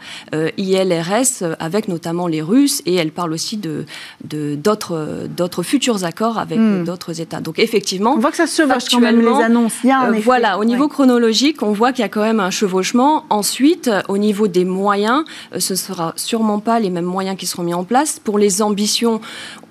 ILRS, 0.56 1.44
avec 1.58 1.88
notamment 1.88 2.26
les 2.26 2.42
Russes. 2.42 2.82
Et 2.86 2.94
elle 2.94 3.10
parle 3.10 3.32
aussi 3.32 3.56
de 3.56 3.84
d'autres 4.24 4.77
d'autres 5.28 5.62
futurs 5.62 6.04
accords 6.04 6.38
avec 6.38 6.58
hmm. 6.58 6.84
d'autres 6.84 7.20
États. 7.20 7.40
Donc 7.40 7.58
effectivement, 7.58 8.12
on 8.12 8.18
voit 8.18 8.30
que 8.30 8.36
ça 8.36 8.46
se 8.46 8.62
chevauche 8.62 8.84
quand 8.90 9.00
même 9.00 9.20
les 9.20 9.42
annonces. 9.42 9.74
Euh, 9.84 10.20
voilà, 10.22 10.58
au 10.58 10.64
niveau 10.64 10.88
chronologique, 10.88 11.62
on 11.62 11.72
voit 11.72 11.92
qu'il 11.92 12.02
y 12.02 12.04
a 12.04 12.08
quand 12.08 12.22
même 12.22 12.40
un 12.40 12.50
chevauchement. 12.50 13.24
Ensuite, 13.30 13.90
au 14.08 14.18
niveau 14.18 14.48
des 14.48 14.64
moyens, 14.64 15.24
euh, 15.54 15.60
ce 15.60 15.74
sera 15.74 16.12
sûrement 16.16 16.60
pas 16.60 16.80
les 16.80 16.90
mêmes 16.90 17.04
moyens 17.04 17.36
qui 17.36 17.46
seront 17.46 17.62
mis 17.62 17.74
en 17.74 17.84
place. 17.84 18.18
Pour 18.18 18.38
les 18.38 18.62
ambitions, 18.62 19.20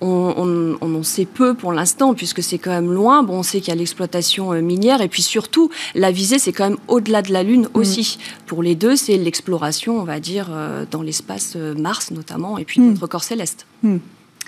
on, 0.01 0.77
en 0.81 1.03
sait 1.03 1.25
peu 1.25 1.53
pour 1.53 1.73
l'instant 1.73 2.13
puisque 2.13 2.41
c'est 2.41 2.57
quand 2.57 2.71
même 2.71 2.91
loin. 2.91 3.23
Bon, 3.23 3.39
on 3.39 3.43
sait 3.43 3.59
qu'il 3.59 3.69
y 3.69 3.77
a 3.77 3.79
l'exploitation 3.79 4.53
euh, 4.53 4.61
minière 4.61 5.01
et 5.01 5.07
puis 5.07 5.21
surtout, 5.21 5.69
la 5.95 6.11
visée, 6.11 6.39
c'est 6.39 6.51
quand 6.51 6.69
même 6.69 6.79
au-delà 6.87 7.21
de 7.21 7.31
la 7.31 7.43
Lune 7.43 7.67
hmm. 7.73 7.79
aussi. 7.79 8.17
Pour 8.45 8.63
les 8.63 8.75
deux, 8.75 8.95
c'est 8.95 9.17
l'exploration, 9.17 9.99
on 9.99 10.03
va 10.03 10.19
dire, 10.19 10.49
dans 10.91 11.01
l'espace 11.01 11.55
Mars 11.55 12.11
notamment 12.11 12.57
et 12.57 12.65
puis 12.65 12.79
hmm. 12.79 12.91
notre 12.91 13.07
corps 13.07 13.23
céleste. 13.23 13.65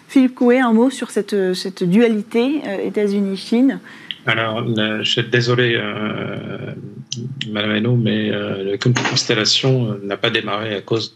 Philippe 0.10 0.34
Coué, 0.34 0.60
un 0.60 0.74
mot 0.74 0.90
sur 0.90 1.12
cette, 1.12 1.54
cette 1.54 1.84
dualité 1.84 2.62
euh, 2.66 2.88
États-Unis-Chine 2.88 3.80
alors, 4.26 4.64
je 4.68 5.10
suis 5.10 5.24
désolé, 5.24 5.76
euh, 5.76 6.74
Madame 7.48 7.72
Hainaut, 7.72 7.96
mais 7.96 8.30
euh, 8.30 8.76
le 8.76 8.78
constellation 8.78 9.98
n'a 10.04 10.18
pas 10.18 10.30
démarré 10.30 10.76
à 10.76 10.82
cause 10.82 11.16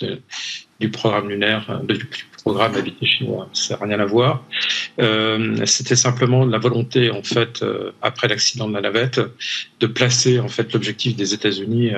du 0.79 0.89
programme 0.89 1.29
lunaire, 1.29 1.81
du 1.83 2.07
programme 2.43 2.75
habité 2.75 3.05
chinois. 3.05 3.49
Ça 3.53 3.77
n'a 3.77 3.85
rien 3.85 3.99
à 3.99 4.05
voir. 4.05 4.43
C'était 5.65 5.97
simplement 5.97 6.43
la 6.43 6.57
volonté, 6.57 7.11
en 7.11 7.21
fait, 7.21 7.63
après 8.01 8.29
l'accident 8.29 8.67
de 8.67 8.73
la 8.73 8.81
navette, 8.81 9.21
de 9.79 9.85
placer 9.85 10.39
en 10.39 10.47
fait 10.47 10.73
l'objectif 10.73 11.15
des 11.15 11.35
États-Unis 11.35 11.91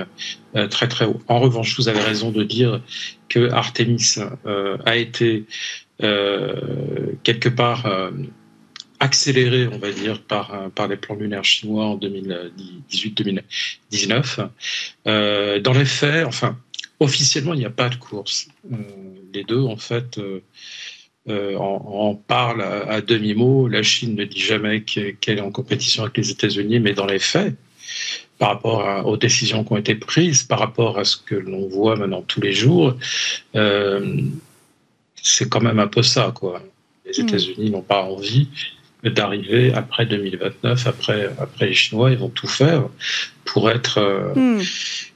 très 0.70 0.90
très 0.90 1.06
haut. 1.06 1.22
En 1.28 1.40
revanche, 1.40 1.78
vous 1.78 1.88
avez 1.88 2.02
raison 2.02 2.32
de 2.32 2.44
dire 2.44 2.82
que 3.30 3.50
Artemis 3.52 4.16
a 4.86 4.98
été 4.98 5.46
euh, 5.46 5.85
quelque 6.00 7.50
part 7.50 7.86
euh, 7.86 8.12
accéléré, 9.00 9.68
on 9.68 9.78
va 9.78 9.92
dire, 9.92 10.22
par, 10.22 10.72
par 10.74 10.88
les 10.88 10.96
plans 10.96 11.16
lunaires 11.16 11.44
chinois 11.44 11.86
en 11.86 11.98
2018-2019. 11.98 14.48
Euh, 15.08 15.60
dans 15.60 15.74
les 15.74 15.86
faits, 15.86 16.26
enfin, 16.26 16.58
officiellement, 17.00 17.54
il 17.54 17.60
n'y 17.60 17.66
a 17.66 17.70
pas 17.70 17.90
de 17.90 17.96
course. 17.96 18.48
les 19.34 19.44
deux, 19.44 19.62
en 19.62 19.78
fait, 19.78 20.20
en, 21.28 22.16
parlent 22.28 22.62
à, 22.62 23.02
demi-mot. 23.02 23.68
La 23.68 23.84
Chine 23.84 24.16
ne 24.16 24.24
dit 24.24 24.40
jamais 24.40 24.84
qu'elle 24.84 25.18
est 25.26 25.42
en 25.42 25.52
compétition 25.52 26.04
avec 26.04 26.18
les 26.18 26.32
États-Unis, 26.32 26.80
mais 26.80 26.94
dans 26.94 27.06
les 27.06 27.20
faits, 27.20 27.54
par 28.38 28.50
rapport 28.50 29.06
aux 29.06 29.18
décisions 29.18 29.64
qui 29.64 29.74
ont 29.74 29.78
été 29.78 29.96
prises, 29.96 30.44
par 30.44 30.60
rapport 30.60 30.98
à 30.98 31.04
ce 31.04 31.18
que 31.18 31.36
l'on 31.36 31.68
voit 31.68 31.98
maintenant 31.98 32.22
tous 32.22 32.42
les 32.42 32.54
jours, 32.54 32.96
c'est 35.26 35.50
quand 35.50 35.62
même 35.62 35.80
un 35.80 35.88
peu 35.88 36.04
ça, 36.04 36.32
quoi. 36.34 36.62
Les 37.06 37.22
hmm. 37.22 37.28
États-Unis 37.28 37.72
n'ont 37.72 37.82
pas 37.82 38.04
envie 38.04 38.48
d'arriver 39.04 39.74
après 39.74 40.06
2029, 40.06 40.88
après, 40.88 41.30
après 41.40 41.68
les 41.68 41.74
Chinois, 41.74 42.12
ils 42.12 42.18
vont 42.18 42.30
tout 42.30 42.48
faire 42.48 42.84
pour 43.44 43.70
être, 43.70 43.98
euh, 43.98 44.34
hmm. 44.36 44.62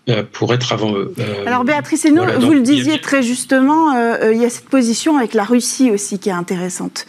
Euh, 0.09 0.23
pour 0.31 0.53
être 0.53 0.71
avant 0.73 0.93
eux. 0.93 1.13
Euh, 1.19 1.45
Alors 1.45 1.63
Béatrice 1.63 2.05
et 2.05 2.11
nous, 2.11 2.23
vous 2.39 2.51
le 2.51 2.61
disiez 2.61 2.99
très 2.99 3.21
justement, 3.21 3.95
euh, 3.95 4.31
il 4.33 4.41
y 4.41 4.45
a 4.45 4.49
cette 4.49 4.69
position 4.69 5.17
avec 5.17 5.33
la 5.33 5.43
Russie 5.43 5.91
aussi 5.91 6.19
qui 6.19 6.29
est 6.29 6.33
intéressante. 6.33 7.05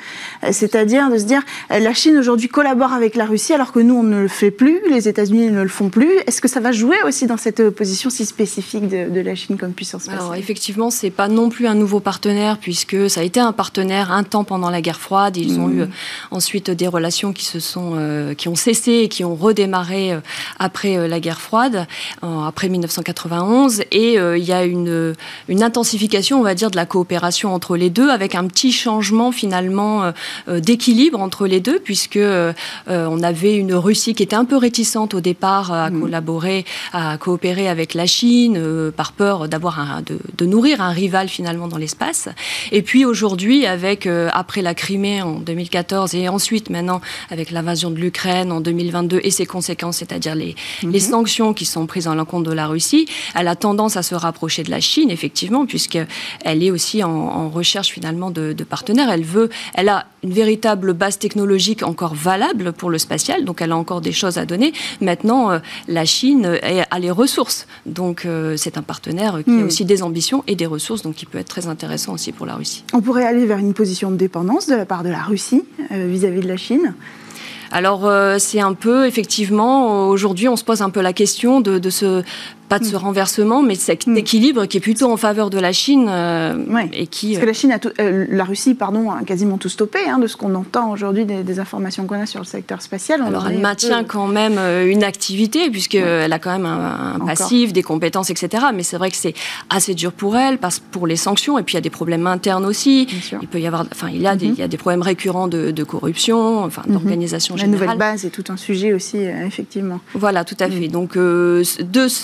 C'est-à-dire 0.51 1.11
de 1.11 1.19
se 1.19 1.25
dire, 1.25 1.43
la 1.71 1.95
Chine 1.95 2.19
aujourd'hui 2.19 2.49
collabore 2.49 2.93
avec 2.93 3.15
la 3.15 3.27
Russie 3.27 3.53
alors 3.53 3.73
que 3.73 3.79
nous 3.79 3.95
on 3.95 4.03
ne 4.03 4.21
le 4.21 4.29
fait 4.29 4.51
plus, 4.51 4.81
les 4.91 5.09
États-Unis 5.09 5.51
ne 5.51 5.63
le 5.63 5.69
font 5.69 5.89
plus. 5.89 6.11
Est-ce 6.27 6.41
que 6.41 6.49
ça 6.49 6.61
va 6.61 6.73
jouer 6.73 6.97
aussi 7.07 7.27
dans 7.27 7.37
cette 7.37 7.71
position 7.71 8.11
si 8.11 8.27
spécifique 8.27 8.89
de, 8.89 9.21
la 9.21 9.35
Chine 9.35 9.57
comme 9.57 9.73
puissance 9.73 10.09
Alors 10.09 10.35
effectivement, 10.35 10.91
c'est 10.91 11.11
pas 11.11 11.29
non 11.29 11.49
plus 11.49 11.67
un 11.67 11.75
nouveau 11.75 12.01
partenaire 12.01 12.59
puisque 12.59 13.09
ça 13.09 13.21
a 13.21 13.25
été 13.25 13.41
un 13.41 13.53
partenaire 13.53 14.13
un 14.13 14.25
temps 14.25 14.45
pendant 14.45 14.71
la 14.71 14.81
guerre 14.81 15.01
froide. 15.01 15.37
Ils 15.37 15.59
ont 15.61 15.69
mmh. 15.69 15.81
eu 15.81 15.85
ensuite 16.31 16.71
des 16.71 16.89
relations 16.89 17.33
qui 17.33 17.45
se 17.45 17.61
sont, 17.61 18.35
qui 18.37 18.49
ont 18.49 18.57
cessé 18.57 18.93
et 18.93 19.09
qui 19.09 19.25
ont 19.25 19.35
redémarré 19.35 20.19
après 20.59 21.09
la 21.09 21.21
guerre 21.21 21.41
froide, 21.41 21.87
après 22.23 22.69
19 22.69 22.90
1991 22.91 23.83
et 23.93 24.19
euh, 24.19 24.37
il 24.37 24.45
y 24.45 24.53
a 24.53 24.65
une, 24.65 25.15
une, 25.49 25.63
intensification, 25.63 26.41
on 26.41 26.43
va 26.43 26.55
dire, 26.55 26.71
de 26.71 26.77
la 26.77 26.87
coopération 26.87 27.55
entre 27.55 27.77
les 27.77 27.91
deux 27.91 28.11
avec 28.11 28.35
un 28.35 28.47
petit 28.47 28.73
changement 28.73 29.33
finalement 29.33 30.03
euh, 30.03 30.13
euh, 30.49 30.61
d'équilibre 30.61 31.21
entre 31.21 31.47
les 31.47 31.61
deux 31.61 31.79
puisque 31.79 32.19
on 32.87 33.23
avait 33.23 33.57
une 33.57 33.75
Russie 33.75 34.15
qui 34.15 34.23
était 34.23 34.37
un 34.37 34.45
peu 34.45 34.57
réticente 34.57 35.15
au 35.15 35.21
départ 35.21 35.73
à 35.73 35.91
mm. 35.91 36.01
collaborer, 36.01 36.65
à 36.93 37.17
coopérer 37.19 37.69
avec 37.69 37.95
la 37.95 38.07
Chine 38.07 38.91
par 38.97 39.13
peur 39.13 39.49
d'avoir 39.49 40.03
de, 40.05 40.19
de, 40.37 40.47
nourrir 40.47 40.81
un 40.81 40.91
rival 40.91 41.29
finalement 41.29 41.69
dans 41.69 41.77
l'espace. 41.77 42.29
Et 42.73 42.83
puis 42.83 43.05
aujourd'hui, 43.05 43.67
avec 43.67 44.09
après 44.33 44.63
la 44.63 44.75
Crimée 44.75 45.23
en 45.23 45.35
2014 45.35 46.15
et 46.15 46.29
ensuite 46.29 46.71
maintenant 46.71 47.01
avec 47.31 47.51
l'invasion 47.51 47.91
de 47.91 47.97
l'Ukraine 47.97 48.51
en 48.53 48.61
2022 48.61 49.21
et 49.23 49.31
ses 49.31 49.47
conséquences, 49.47 49.99
c'est-à-dire 49.99 50.35
les, 50.35 50.57
les 50.83 50.89
mm-hmm. 50.89 51.11
sanctions 51.11 51.55
qui 51.55 51.65
sont 51.65 51.87
prises 51.87 52.09
en 52.09 52.15
l'encontre 52.15 52.49
de 52.49 52.55
la 52.55 52.67
Russie 52.67 52.80
Russie. 52.81 53.07
Elle 53.35 53.49
a 53.49 53.57
tendance 53.57 53.99
à 53.99 54.03
se 54.03 54.15
rapprocher 54.15 54.63
de 54.63 54.71
la 54.71 54.81
Chine, 54.81 55.11
effectivement, 55.11 55.67
puisqu'elle 55.67 56.63
est 56.63 56.71
aussi 56.71 57.05
en, 57.05 57.51
recherche 57.51 57.91
finalement 57.91 58.31
de, 58.31 58.55
de, 58.55 58.65
partenaires. 58.65 59.11
Elle 59.11 59.25
veut, 59.25 59.51
elle 59.75 59.89
a 59.89 60.07
une 60.23 60.33
véritable 60.33 60.95
base 60.95 61.19
technologique 61.19 61.83
encore 61.83 62.15
valable 62.15 62.73
pour 62.73 62.89
le 62.89 62.99
spatial, 62.99 63.45
donc 63.45 63.61
elle 63.61 63.73
a 63.73 63.77
encore 63.77 64.01
des 64.01 64.13
choses 64.13 64.39
à 64.39 64.47
donner. 64.47 64.73
Maintenant, 65.01 65.61
la 65.89 66.05
Chine 66.05 66.59
a 66.91 66.99
les 66.99 67.11
ressources, 67.11 67.67
donc 67.87 68.27
c'est 68.57 68.79
un 68.79 68.83
partenaire 68.83 69.41
qui 69.45 69.51
a 69.51 69.55
hmm. 69.55 69.67
aussi 69.67 69.85
des 69.85 70.03
ambitions 70.03 70.43
et 70.47 70.57
des 70.57 70.67
ressources, 70.67 71.03
donc 71.03 71.15
qui 71.17 71.27
peut 71.27 71.39
être 71.39 71.49
très 71.49 71.67
intéressant 71.67 72.13
aussi 72.15 72.33
pour 72.33 72.47
la 72.47 72.55
Russie. 72.55 72.85
On 72.95 73.01
pourrait 73.01 73.27
aller 73.27 73.45
vers 73.47 73.59
une 73.59 73.75
position 73.75 74.11
de 74.11 74.17
dépendance 74.17 74.67
de 74.67 74.75
la 74.75 74.87
part 74.87 75.03
de 75.03 75.11
la 75.11 75.23
Russie 75.23 75.63
vis-à-vis 75.91 76.41
-vis 76.41 76.43
de 76.43 76.49
la 76.49 76.57
Chine? 76.57 76.95
Alors 77.71 78.07
euh, 78.07 78.37
c'est 78.39 78.61
un 78.61 78.75
peu, 78.75 79.07
effectivement, 79.07 80.09
aujourd'hui 80.09 80.49
on 80.49 80.57
se 80.57 80.65
pose 80.65 80.83
un 80.83 80.91
peu 80.91 81.01
la 81.01 81.13
question 81.13 81.61
de, 81.61 81.79
de 81.79 81.91
ce 81.91 82.23
pas 82.71 82.79
de 82.79 82.85
ce 82.85 82.95
mm. 82.95 82.99
renversement, 82.99 83.63
mais 83.63 83.75
de 83.75 83.81
cet 83.81 84.07
mm. 84.07 84.17
équilibre 84.17 84.65
qui 84.65 84.79
est 84.79 84.81
plutôt 84.81 85.13
en 85.13 85.17
faveur 85.19 85.51
de 85.51 85.59
la 85.59 85.73
Chine. 85.73 86.07
Euh, 86.09 86.55
et 86.93 87.09
qui, 87.09 87.33
Parce 87.33 87.41
que 87.43 87.47
la 87.47 87.53
Chine, 87.53 87.73
a 87.73 87.79
euh, 88.01 88.27
la 88.31 88.45
Russie, 88.45 88.75
pardon, 88.75 89.11
a 89.11 89.23
quasiment 89.25 89.59
tout 89.59 89.69
stoppé, 89.69 89.99
hein, 90.09 90.19
de 90.19 90.29
ce 90.29 90.37
qu'on 90.37 90.55
entend 90.55 90.91
aujourd'hui 90.93 91.27
des, 91.27 91.59
informations 91.59 92.07
qu'on 92.07 92.21
a 92.21 92.27
sur 92.27 92.39
le 92.39 92.47
secteur 92.47 92.81
spatial. 92.81 93.23
Alors 93.23 93.49
elle 93.49 93.59
maintient 93.59 94.05
quand 94.05 94.29
même 94.29 94.57
euh, 94.57 94.89
une 94.89 95.03
activité, 95.03 95.69
puisqu'elle 95.69 96.33
a 96.33 96.39
quand 96.39 96.53
même 96.53 96.65
un, 96.65 97.19
passif, 97.27 97.73
des 97.73 97.83
compétences, 97.83 98.31
etc. 98.31 98.67
Mais 98.73 98.85
c'est 98.85 98.97
vrai 98.97 99.11
que 99.11 99.17
c'est 99.17 99.35
assez 99.69 99.95
dur 99.95 100.13
pour 100.13 100.37
elle, 100.37 100.59
parce, 100.59 100.79
pour 100.79 101.09
les 101.09 101.17
sanctions, 101.17 101.59
et 101.59 101.65
puis 101.65 101.75
il 101.75 101.77
y 101.77 101.79
a 101.79 101.83
des 101.83 101.91
problèmes 101.91 102.29
internes 102.29 102.65
aussi. 102.65 103.09
Il 103.43 103.49
peut 103.49 103.61
y 103.61 103.67
avoir, 103.67 103.85
enfin, 103.91 104.09
il 104.15 104.23
y 104.23 104.29
a, 104.29 104.37
des, 104.37 104.47
mm-hmm. 104.47 104.53
il 104.53 104.59
y 104.61 104.63
a 104.63 104.69
des 104.69 104.77
problèmes 104.77 105.03
récurrents 105.03 105.49
de, 105.49 105.83
corruption, 105.83 106.63
enfin, 106.63 106.83
mm-hmm. 106.83 106.93
d'organisation 106.93 107.57
générale. 107.61 107.81
La 107.81 107.87
nouvelle 107.87 107.99
base 107.99 108.25
est 108.25 108.31
tout 108.31 108.45
un 108.49 108.57
sujet 108.57 108.93
aussi, 108.93 109.19
effectivement. 109.19 110.01
Voilà, 110.15 110.45
tout 110.45 110.57
à 110.61 110.69
mm. 110.69 110.73
fait. 110.73 110.89
Donc, 110.89 111.17
de, 111.17 111.63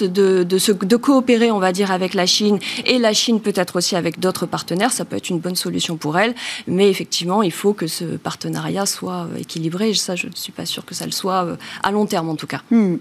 de 0.07 0.57
de, 0.85 0.97
coopérer, 0.97 1.51
on 1.51 1.59
va 1.59 1.73
dire, 1.73 1.91
avec 1.91 2.15
la 2.15 2.27
Chine 2.27 2.59
et 2.85 2.99
la 2.99 3.13
Chine 3.13 3.41
peut-être 3.41 3.77
aussi 3.77 3.97
avec 3.97 4.19
d'autres 4.21 4.47
partenaires, 4.47 4.93
ça 4.93 5.05
peut 5.05 5.17
être 5.17 5.31
une 5.31 5.39
bonne 5.39 5.57
solution 5.57 5.97
pour 5.97 6.19
elle. 6.19 6.35
Mais 6.67 6.89
effectivement, 6.91 7.43
il 7.43 7.53
faut 7.53 7.73
que 7.73 7.87
ce 7.87 8.05
partenariat 8.17 8.87
soit 8.87 9.29
euh, 9.33 9.39
équilibré. 9.39 9.95
Ça, 9.95 10.17
je 10.17 10.27
ne 10.27 10.35
suis 10.35 10.53
pas 10.53 10.67
sûre 10.67 10.85
que 10.85 10.95
ça 10.95 11.05
le 11.05 11.13
soit 11.13 11.45
euh, 11.45 11.57
à 11.83 11.91
long 11.91 12.07
terme, 12.07 12.29
en 12.29 12.37
tout 12.37 12.47
cas. 12.47 12.63
Euh, 12.73 12.97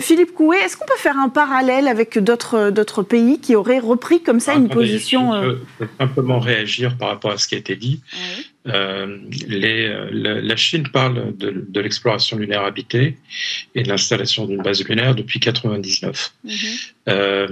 Philippe 0.00 0.34
Coué, 0.34 0.56
est-ce 0.58 0.76
qu'on 0.76 0.86
peut 0.86 0.98
faire 0.98 1.18
un 1.18 1.28
parallèle 1.28 1.88
avec 1.88 2.18
d'autres 2.18 3.02
pays 3.02 3.40
qui 3.40 3.54
auraient 3.54 3.78
repris 3.78 4.22
comme 4.22 4.40
ça 4.40 4.54
une 4.54 4.68
position 4.68 5.32
Je 5.42 5.50
peux 5.78 5.88
simplement 5.98 6.40
réagir 6.40 6.96
par 6.96 7.08
rapport 7.08 7.32
à 7.32 7.38
ce 7.38 7.46
qui 7.46 7.54
a 7.54 7.58
été 7.58 7.76
dit. 7.76 8.00
Euh, 8.66 9.18
les, 9.46 9.88
la, 10.12 10.56
Chine 10.56 10.88
parle 10.88 11.36
de, 11.36 11.80
l'exploration 11.80 12.36
lunaire 12.36 12.62
habitée 12.62 13.16
et 13.74 13.82
de 13.82 13.88
l'installation 13.88 14.46
d'une 14.46 14.62
base 14.62 14.82
lunaire 14.84 15.14
depuis 15.14 15.38
1999. 15.38 16.32
Mhm. 16.44 16.52
Euh, 17.08 17.48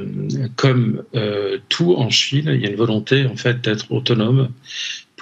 comme 0.56 1.04
euh, 1.14 1.58
tout 1.68 1.94
en 1.96 2.10
Chine, 2.10 2.50
il 2.52 2.60
y 2.60 2.66
a 2.66 2.70
une 2.70 2.76
volonté 2.76 3.26
en 3.26 3.36
fait 3.36 3.60
d'être 3.60 3.92
autonome 3.92 4.50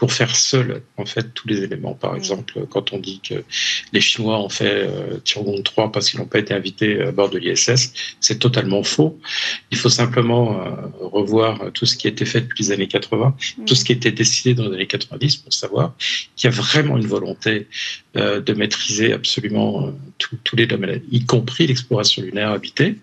pour 0.02 0.12
faire 0.12 0.34
seul 0.34 0.82
en 0.96 1.06
fait 1.06 1.32
tous 1.32 1.46
les 1.46 1.62
éléments. 1.62 1.94
Par 1.94 2.16
exemple, 2.16 2.66
quand 2.68 2.92
on 2.92 2.98
dit 2.98 3.20
que 3.20 3.44
les 3.92 4.00
Chinois 4.00 4.36
ont 4.40 4.48
fait 4.48 4.88
euh, 4.88 5.62
3 5.64 5.92
parce 5.92 6.10
qu'ils 6.10 6.18
n'ont 6.18 6.26
pas 6.26 6.40
été 6.40 6.52
invités 6.52 7.00
à 7.00 7.12
bord 7.12 7.30
de 7.30 7.38
l'ISS, 7.38 7.92
c'est 8.18 8.40
totalement 8.40 8.82
faux. 8.82 9.16
Il 9.70 9.78
faut 9.78 9.90
simplement 9.90 10.60
euh, 10.60 10.70
revoir 11.02 11.70
tout 11.72 11.86
ce 11.86 11.96
qui 11.96 12.08
a 12.08 12.10
été 12.10 12.24
fait 12.24 12.40
depuis 12.40 12.64
les 12.64 12.72
années 12.72 12.88
80, 12.88 13.36
tout 13.64 13.76
ce 13.76 13.84
qui 13.84 13.92
a 13.92 13.94
été 13.94 14.10
décidé 14.10 14.54
dans 14.54 14.64
les 14.64 14.74
années 14.74 14.88
90 14.88 15.36
pour 15.36 15.52
savoir 15.52 15.94
qu'il 16.34 16.50
y 16.50 16.52
a 16.52 16.56
vraiment 16.56 16.98
une 16.98 17.06
volonté 17.06 17.68
euh, 18.16 18.40
de 18.40 18.54
maîtriser 18.54 19.12
absolument 19.12 19.86
euh, 19.86 19.90
tous 20.42 20.56
les 20.56 20.66
domaines, 20.66 21.00
y 21.12 21.24
compris 21.26 21.68
l'exploration 21.68 22.22
lunaire 22.22 22.50
habitée. 22.50 22.96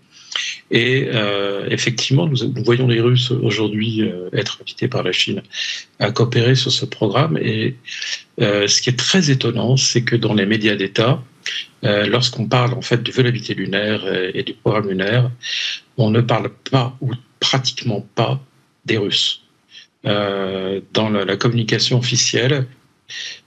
Et 0.72 1.10
euh, 1.14 1.68
effectivement, 1.70 2.28
nous, 2.28 2.38
voyons 2.64 2.88
les 2.88 3.02
Russes 3.02 3.32
aujourd'hui 3.32 4.04
euh, 4.04 4.30
être 4.34 4.60
invités 4.62 4.88
par 4.88 5.04
la 5.04 5.12
Chine 5.12 5.42
à 6.00 6.12
coopérer 6.12 6.56
sur 6.56 6.72
ce 6.72 6.86
programme. 6.86 7.38
Et 7.38 7.76
euh, 8.40 8.68
ce 8.68 8.82
qui 8.82 8.90
est 8.90 8.98
très 8.98 9.32
étonnant, 9.32 9.78
c'est 9.78 10.04
que 10.04 10.16
dans 10.16 10.34
les 10.34 10.46
médias 10.46 10.76
d'État, 10.76 11.24
lorsqu'on 11.82 12.48
parle 12.48 12.74
en 12.74 12.82
fait 12.82 13.02
du 13.02 13.12
vol 13.12 13.26
habité 13.26 13.54
lunaire 13.56 14.02
et, 14.36 14.44
du 14.44 14.54
programme 14.54 14.90
lunaire, 14.90 15.32
on 15.98 16.12
ne 16.12 16.22
parle 16.22 16.50
pas 16.70 16.96
ou 17.02 17.12
pratiquement 17.40 18.02
pas 18.16 18.40
des 18.86 18.98
Russes. 18.98 19.42
dans 20.04 21.10
la, 21.10 21.38
communication 21.38 21.98
officielle, 21.98 22.68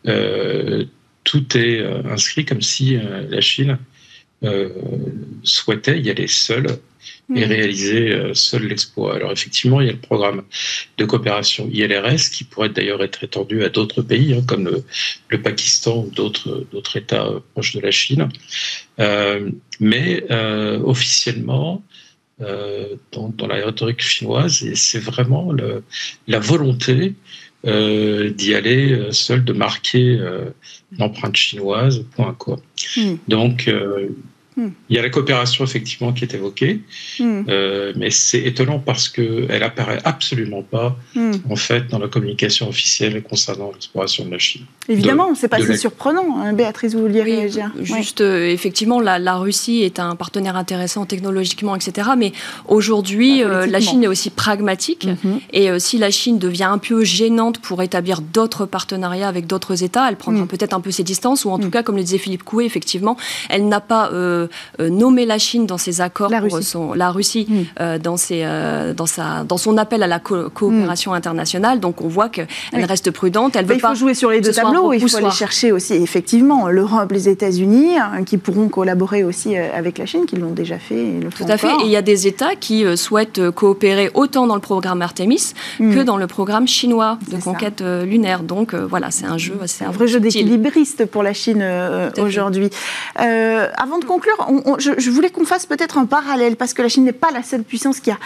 tout 0.05 1.57
est 1.57 1.85
inscrit 2.11 2.45
comme 2.45 2.63
si 2.63 2.97
la 2.97 3.41
Chine 3.41 3.79
euh, 4.45 4.69
souhaitait 5.45 6.01
y 6.01 6.11
aller 6.11 6.27
seul 6.27 6.67
et 7.35 7.45
réaliser 7.45 8.11
euh, 8.11 8.35
seul 8.35 8.67
l'exploit. 8.67 9.15
Alors 9.15 9.31
effectivement, 9.31 9.81
il 9.81 9.87
y 9.87 9.91
a 9.91 9.93
le 9.93 9.99
programme 9.99 10.43
de 10.99 11.05
coopération 11.05 11.69
ILRS 11.71 12.31
qui 12.33 12.43
pourrait 12.43 12.69
d'ailleurs 12.69 13.05
être 13.05 13.23
étendu 13.23 13.63
à 13.63 13.69
d'autres 13.69 14.03
pays 14.03 14.35
hein, 14.35 14.43
comme 14.47 14.83
le, 15.29 15.43
Pakistan 15.43 16.05
ou 16.05 16.11
d'autres 16.11 16.67
d'autres 16.73 16.97
États 16.97 17.27
euh, 17.27 17.41
proches 17.53 17.77
de 17.77 17.81
la 17.81 17.93
Chine. 17.93 18.29
mais 19.79 20.25
officiellement, 20.85 21.83
dans, 22.39 23.47
la 23.47 23.65
rhétorique 23.65 24.03
chinoise, 24.03 24.65
c'est 24.75 24.99
vraiment 24.99 25.53
le, 25.53 25.85
la 26.27 26.41
volonté 26.41 27.15
d'y 27.65 28.55
aller 28.55 29.09
seul, 29.13 29.45
de 29.45 29.53
marquer 29.53 30.19
l'empreinte 30.99 31.37
chinoise, 31.37 32.05
point 32.17 32.35
quoi. 32.35 32.61
Hmm. 32.97 33.15
Donc, 33.29 33.69
Hmm. 34.57 34.69
Il 34.91 34.97
y 34.97 34.99
a 34.99 35.03
la 35.03 35.09
coopération 35.09 35.65
effectivement 35.65 36.13
qui 36.13 36.25
est 36.25 36.35
évoquée, 36.35 36.81
hmm. 37.19 37.45
euh, 37.49 37.93
mais 37.97 38.11
c'est 38.11 38.43
étonnant 38.43 38.79
parce 38.79 39.09
qu'elle 39.09 39.63
apparaît 39.63 40.01
absolument 40.05 40.63
pas 40.63 40.97
hmm. 41.15 41.33
en 41.49 41.57
fait 41.57 41.89
dans 41.89 41.99
la 41.99 42.09
communication 42.09 42.69
officielle 42.69 43.23
concernant 43.23 43.71
l'exploration 43.73 44.27
de 44.27 44.31
la 44.31 44.39
Chine. 44.39 44.65
Évidemment, 44.89 45.35
c'est 45.35 45.49
pas 45.49 45.61
si 45.61 45.79
surprenant. 45.79 46.39
Hein, 46.39 46.53
Béatrice, 46.53 46.95
vous 46.95 47.01
vouliez 47.01 47.23
réagir 47.23 47.71
Juste, 47.81 48.21
euh, 48.21 48.47
effectivement, 48.47 49.01
la, 49.01 49.37
Russie 49.37 49.83
est 49.83 49.99
un 49.99 50.17
partenaire 50.17 50.57
intéressant 50.57 51.07
technologiquement, 51.07 51.75
etc. 51.75 52.11
Mais 52.19 52.33
aujourd'hui, 52.69 53.43
euh, 53.43 53.67
la 53.67 53.81
Chine 53.81 54.05
est 54.05 54.09
aussi 54.09 54.29
pragmatique. 54.29 55.07
Mhm. 55.07 55.41
Et 55.53 55.69
si 55.79 55.97
la 55.97 56.11
Chine 56.11 56.39
devient 56.39 56.65
un 56.65 56.79
peu 56.79 57.05
gênante 57.05 57.59
pour 57.59 57.83
établir 57.83 58.21
d'autres 58.21 58.67
partenariats 58.67 59.29
avec 59.29 59.47
d'autres 59.47 59.83
États, 59.83 60.09
elle 60.09 60.17
prendra 60.17 60.47
peut-être 60.47 60.75
un 60.75 60.81
peu 60.81 60.91
ses 60.91 61.05
distances, 61.05 61.45
ou 61.45 61.51
en 61.51 61.59
tout 61.59 61.71
cas, 61.71 61.83
comme 61.83 61.97
le 61.97 62.03
disait 62.03 62.19
Philippe 62.19 62.43
Coué, 62.43 62.65
effectivement, 62.65 63.17
elle 63.49 63.69
n'a 63.69 63.81
pas 63.81 64.11
euh, 64.13 64.42
nommer 64.79 65.27
la 65.27 65.39
Chine 65.39 65.67
dans 65.67 65.79
ses 65.79 66.01
accords, 66.01 66.31
la 66.31 66.41
Russie, 66.41 66.63
son, 66.63 66.93
la 66.95 67.11
Russie 67.11 67.47
mm. 67.49 67.63
euh, 67.81 67.99
dans, 67.99 68.17
ses, 68.17 68.43
euh, 68.45 68.95
dans, 68.95 69.07
sa, 69.07 69.45
dans 69.45 69.57
son 69.57 69.77
appel 69.79 70.03
à 70.03 70.07
la 70.07 70.19
coopération 70.19 71.13
mm. 71.13 71.15
internationale. 71.15 71.81
Donc 71.81 72.01
on 72.01 72.09
voit 72.09 72.29
qu'elle 72.29 72.47
reste 72.73 73.11
prudente. 73.11 73.57
Elle 73.57 73.67
veut 73.67 73.77
il 73.77 73.81
faut 73.81 73.95
jouer 73.95 74.15
sur 74.15 74.31
les 74.31 74.41
deux 74.41 74.53
tableaux. 74.53 74.93
Il 74.93 75.09
faut 75.09 75.17
aller 75.17 75.31
chercher 75.31 75.73
aussi 75.73 75.95
effectivement 75.95 76.69
l'Europe, 76.69 77.13
les 77.13 77.29
États-Unis, 77.29 77.97
hein, 77.97 78.25
qui 78.25 78.39
pourront 78.39 78.69
collaborer 78.69 79.25
aussi 79.25 79.57
avec 79.57 79.99
la 79.99 80.07
Chine, 80.07 80.27
qui 80.27 80.37
l'ont 80.37 80.53
déjà 80.53 80.79
fait. 80.79 80.99
Et 80.99 81.21
le 81.21 81.31
Tout 81.31 81.45
à 81.49 81.57
fait. 81.57 81.73
Et 81.83 81.87
il 81.87 81.91
y 81.91 81.97
a 81.97 82.03
des 82.03 82.27
États 82.27 82.55
qui 82.55 82.85
souhaitent 82.97 83.51
coopérer 83.51 84.11
autant 84.15 84.47
dans 84.47 84.55
le 84.55 84.61
programme 84.61 85.03
Artemis 85.03 85.53
mm. 85.79 85.95
que 85.95 86.01
dans 86.01 86.17
le 86.17 86.27
programme 86.27 86.67
chinois 86.67 87.19
de 87.31 87.37
conquête 87.39 87.83
lunaire. 87.83 88.43
Donc 88.43 88.75
voilà, 88.75 89.11
c'est 89.11 89.27
un 89.27 89.39
jeu. 89.39 89.59
C'est 89.67 89.85
un 89.85 89.91
vrai 89.91 90.07
jeu 90.07 90.21
d'équilibriste 90.21 91.07
pour 91.07 91.23
la 91.23 91.33
Chine 91.33 91.65
aujourd'hui. 92.19 92.71
avant 93.17 93.99
de 93.99 94.05
conclure, 94.05 94.32
je, 94.79 95.11
voulais 95.11 95.31
qu'on 95.31 95.45
fasse 95.45 95.67
peut-être 95.67 95.99
un 95.99 96.07
parallèle, 96.07 96.57
parce 96.57 96.75
que 96.75 96.83
la 96.83 96.89
Chine 96.89 97.05
n'est 97.05 97.13
pas 97.13 97.31
la 97.31 97.43
seule 97.43 97.63
puissance 97.63 98.01
qui 98.01 98.11
a, 98.11 98.19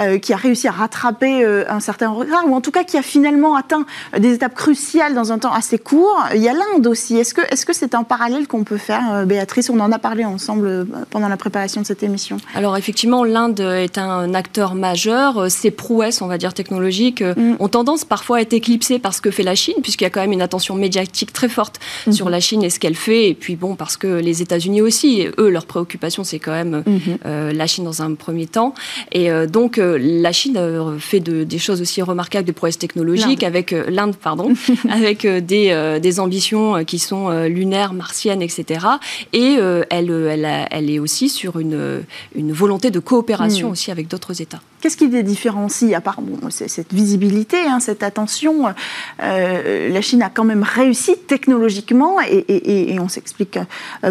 euh, 0.00 0.18
qui 0.18 0.32
a 0.32 0.36
réussi 0.36 0.68
à 0.68 0.70
rattraper 0.70 1.44
euh, 1.44 1.64
un 1.68 1.80
certain 1.80 2.10
retard, 2.10 2.46
ou 2.46 2.54
en 2.54 2.60
tout 2.60 2.70
cas 2.70 2.84
qui 2.84 2.96
a 2.98 3.02
finalement 3.02 3.56
atteint 3.56 3.84
des 4.18 4.34
étapes 4.34 4.54
cruciales 4.54 5.14
dans 5.14 5.32
un 5.32 5.38
temps 5.38 5.52
assez 5.52 5.78
court. 5.78 6.22
Il 6.34 6.42
y 6.42 6.48
a 6.48 6.52
l'Inde 6.52 6.86
aussi. 6.86 7.16
Est-ce 7.16 7.34
que 7.34 7.42
c'est 7.50 7.68
-ce 7.68 7.72
c'est 7.72 7.94
un 7.94 8.04
parallèle 8.04 8.46
qu'on 8.46 8.64
peut 8.64 8.78
faire, 8.78 9.12
euh, 9.12 9.24
Béatrice? 9.24 9.70
On 9.70 9.80
en 9.80 9.92
a 9.92 9.98
parlé 9.98 10.24
ensemble 10.24 10.86
pendant 11.10 11.28
la 11.28 11.36
préparation 11.36 11.80
de 11.80 11.86
cette 11.86 12.02
émission. 12.02 12.36
Alors 12.54 12.76
effectivement, 12.76 13.24
l'Inde 13.24 13.60
est 13.60 13.98
un 13.98 14.34
acteur 14.34 14.74
majeur. 14.74 15.50
Ses 15.50 15.70
prouesses, 15.70 16.22
on 16.22 16.28
va 16.28 16.38
dire, 16.38 16.54
technologiques, 16.54 17.22
mm. 17.22 17.56
ont 17.58 17.68
tendance 17.68 18.04
parfois 18.04 18.38
à 18.38 18.40
être 18.40 18.52
éclipsées 18.52 18.98
par 18.98 19.14
ce 19.14 19.20
que 19.20 19.30
fait 19.30 19.42
la 19.42 19.54
Chine, 19.54 19.80
puisqu'il 19.82 20.04
y 20.04 20.06
a 20.06 20.10
quand 20.10 20.20
même 20.20 20.32
une 20.32 20.42
attention 20.42 20.74
médiatique 20.74 21.32
très 21.32 21.48
forte 21.48 21.76
mm-hmm. 21.78 22.12
sur 22.12 22.28
la 22.30 22.40
Chine 22.40 22.62
et 22.62 22.70
ce 22.70 22.78
qu'elle 22.78 22.94
fait. 22.94 23.28
Et 23.28 23.34
puis 23.34 23.56
bon, 23.56 23.74
parce 23.74 23.96
que 23.96 24.06
les 24.06 24.42
États-Unis 24.42 24.82
aussi, 24.82 25.26
eux, 25.38 25.50
leur 25.52 25.66
préoccupation, 25.66 26.24
c'est 26.24 26.38
quand 26.38 26.52
même 26.52 26.82
mhm. 26.86 27.00
euh, 27.26 27.52
la 27.52 27.66
Chine 27.66 27.84
dans 27.84 28.02
un 28.02 28.14
premier 28.14 28.46
temps. 28.46 28.74
Et 29.12 29.30
euh, 29.30 29.46
donc, 29.46 29.78
euh, 29.78 29.98
la 30.00 30.32
Chine 30.32 30.58
fait 30.98 31.20
des 31.20 31.58
choses 31.58 31.80
aussi 31.80 32.02
remarquables, 32.02 32.46
des 32.46 32.52
prouesses 32.52 32.78
technologiques, 32.78 33.42
avec 33.42 33.74
l'Inde, 33.88 34.16
pardon, 34.16 34.52
avec 34.88 35.26
des, 35.26 35.98
des, 36.00 36.20
ambitions 36.20 36.84
qui 36.84 36.98
sont 36.98 37.30
lunaires, 37.46 37.94
martiennes, 37.94 38.42
etc. 38.42 38.86
Et 39.32 39.56
elle, 39.90 40.10
elle, 40.10 40.66
elle, 40.70 40.90
est 40.90 40.98
aussi 40.98 41.28
sur 41.28 41.58
une, 41.58 42.02
une 42.34 42.52
volonté 42.52 42.90
de 42.90 42.98
coopération 42.98 43.68
mm. 43.68 43.72
aussi 43.72 43.90
avec 43.90 44.08
d'autres 44.08 44.40
États. 44.40 44.60
Qu'est-ce 44.80 44.96
qui 44.96 45.08
les 45.08 45.22
différencie, 45.22 45.94
à 45.94 46.00
part 46.00 46.20
bon, 46.20 46.50
cette 46.50 46.92
visibilité, 46.92 47.56
hein, 47.66 47.78
cette 47.80 48.02
attention 48.02 48.74
La 49.18 50.00
Chine 50.00 50.22
a 50.22 50.30
quand 50.30 50.44
même 50.44 50.62
réussi 50.62 51.16
technologiquement 51.26 52.20
et, 52.20 52.44
et, 52.48 52.94
et 52.94 53.00
on 53.00 53.08
s'explique 53.08 53.58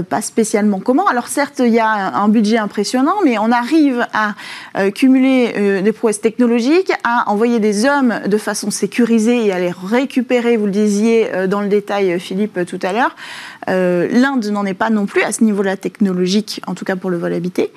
pas 0.09 0.21
spécialement 0.21 0.79
comment. 0.79 1.07
Alors, 1.07 1.27
certes, 1.31 1.59
il 1.59 1.73
y 1.73 1.79
a 1.79 2.15
un 2.15 2.27
budget 2.27 2.57
impressionnant, 2.57 3.15
mais 3.23 3.37
on 3.37 3.51
arrive 3.51 4.05
à 4.13 4.35
cumuler 4.91 5.81
des 5.81 5.91
prouesses 5.91 6.19
technologiques, 6.19 6.91
à 7.03 7.29
envoyer 7.31 7.59
des 7.59 7.85
hommes 7.85 8.19
de 8.27 8.37
façon 8.37 8.69
sécurisée 8.69 9.45
et 9.45 9.53
à 9.53 9.59
les 9.59 9.71
récupérer, 9.71 10.57
vous 10.57 10.65
le 10.65 10.71
disiez 10.71 11.47
dans 11.47 11.61
le 11.61 11.69
détail, 11.69 12.19
Philippe, 12.19 12.59
tout 12.65 12.79
à 12.83 12.91
l'heure. 12.91 13.15
L'Inde 13.67 14.45
n'en 14.51 14.65
est 14.65 14.73
pas 14.73 14.89
non 14.89 15.05
plus 15.05 15.23
à 15.23 15.31
ce 15.31 15.43
niveau-là 15.43 15.77
technologique, 15.77 16.61
en 16.67 16.75
tout 16.75 16.85
cas 16.85 16.95
pour 16.97 17.09
le 17.09 17.17
vol 17.17 17.33
habité. 17.33 17.71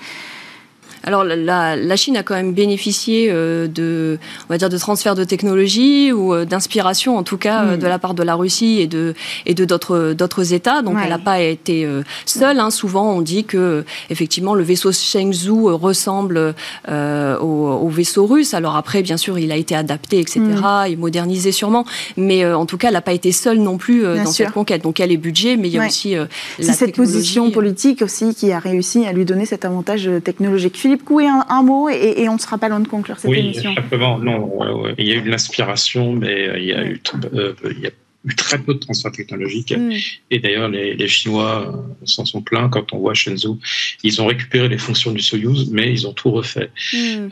Alors 1.05 1.23
la, 1.23 1.97
Chine 1.97 2.17
a 2.17 2.23
quand 2.23 2.35
même 2.35 2.55
bénéficié 2.55 3.29
euh, 3.31 3.69
de, 3.69 4.19
on 4.49 4.53
va 4.53 4.59
dire, 4.59 4.71
de 4.71 4.79
transferts 4.79 5.15
de 5.15 5.25
technologie 5.25 6.13
ou 6.13 6.33
euh, 6.33 6.45
d'inspiration, 6.45 7.17
en 7.17 7.23
tout 7.23 7.37
cas, 7.37 7.65
euh, 7.65 7.77
mm. 7.77 7.81
de 7.81 7.87
la 7.87 7.99
part 7.99 8.15
de 8.15 8.23
la 8.23 8.35
Russie 8.35 8.81
et 8.81 8.87
de 8.87 9.15
et 9.47 9.55
de 9.55 9.65
d'autres 9.65 10.15
d'autres 10.15 10.55
États. 10.55 10.83
Donc 10.83 10.97
elle 11.03 11.11
n'a 11.11 11.19
pas 11.19 11.41
été 11.41 11.87
seule. 12.25 12.59
Hein. 12.59 12.71
Souvent, 12.71 13.13
on 13.13 13.21
dit 13.21 13.45
que 13.45 13.85
effectivement 14.11 14.55
le 14.55 14.63
vaisseau 14.63 14.93
Shenzhou 14.93 15.77
ressemble 15.77 16.55
au, 16.89 17.89
vaisseau 17.89 18.27
russe. 18.27 18.55
Alors 18.55 18.77
après, 18.77 19.03
bien 19.03 19.17
sûr, 19.17 19.39
il 19.39 19.53
a 19.53 19.57
été 19.57 19.77
adapté, 19.77 20.19
etc. 20.19 20.41
Mm. 20.41 20.93
et 20.93 20.97
modernisé 20.97 21.53
sûrement. 21.53 21.85
Mais 22.17 22.47
en 22.47 22.67
tout 22.67 22.79
cas, 22.79 22.89
elle 22.89 22.95
n'a 22.95 23.03
pas 23.03 23.13
été 23.13 23.31
seule 23.31 23.59
non 23.59 23.77
plus 23.77 24.03
dans 24.03 24.33
cette 24.33 24.53
conquête. 24.53 24.83
Donc 24.83 24.99
il 24.99 25.03
y 25.03 25.05
a 25.05 25.09
les 25.09 25.17
budgets, 25.17 25.57
mais 25.57 25.69
il 25.69 25.75
y 25.75 25.79
a 25.79 25.87
aussi 25.87 26.15
la 26.15 26.73
cette 26.73 26.97
position 26.97 27.51
politique 27.51 28.03
aussi 28.03 28.35
qui 28.35 28.53
a 28.53 28.59
réussi 28.59 29.07
à 29.07 29.13
lui 29.13 29.25
donner 29.25 29.45
cet 29.45 29.65
avantage 29.65 30.09
technologique. 30.25 30.77
Philippe 30.77 30.94
Coué, 30.99 31.27
un, 31.27 31.63
mot 31.63 31.89
et, 31.89 32.29
on 32.29 32.35
ne 32.35 32.39
sera 32.39 32.59
pas 32.59 32.69
loin 32.69 32.81
de 32.81 32.89
conclure 32.89 33.19
cette 33.19 33.31
émission. 33.31 33.71
Oui, 33.71 33.77
simplement, 33.77 34.19
non, 34.19 34.95
il 34.99 35.07
y 35.07 35.13
a 35.13 35.17
eu 35.17 35.23
de 35.23 35.31
l'inspiration, 35.31 36.13
mais 36.13 36.49
euh, 36.49 36.59
il 36.59 36.65
y 36.65 36.73
a, 36.73 36.85
eu, 36.85 37.01
euh, 37.35 37.55
il 37.71 37.81
y 37.81 37.87
a 37.87 37.91
eu 38.25 38.35
très 38.35 38.59
peu 38.59 38.75
de 38.75 38.79
transferts 38.79 39.13
technologiques. 39.13 39.77
Mm. 39.77 39.93
Et 40.31 40.39
d'ailleurs, 40.39 40.69
les, 40.69 41.09
Chinois 41.09 41.75
euh, 41.75 42.07
s'en 42.07 42.25
sont 42.25 42.43
plaints 42.43 42.69
quand 42.69 42.93
on 42.93 42.99
voit 42.99 43.15
Shenzhou. 43.15 43.59
Ils 44.03 44.21
ont 44.23 44.27
récupéré 44.27 44.69
les 44.69 44.79
fonctions 44.79 45.13
du 45.13 45.21
Soyuz, 45.21 45.71
mais 45.71 45.93
ils 45.93 46.07
ont 46.07 46.13
tout 46.13 46.31
refait. 46.31 46.71
Mm. 46.93 47.29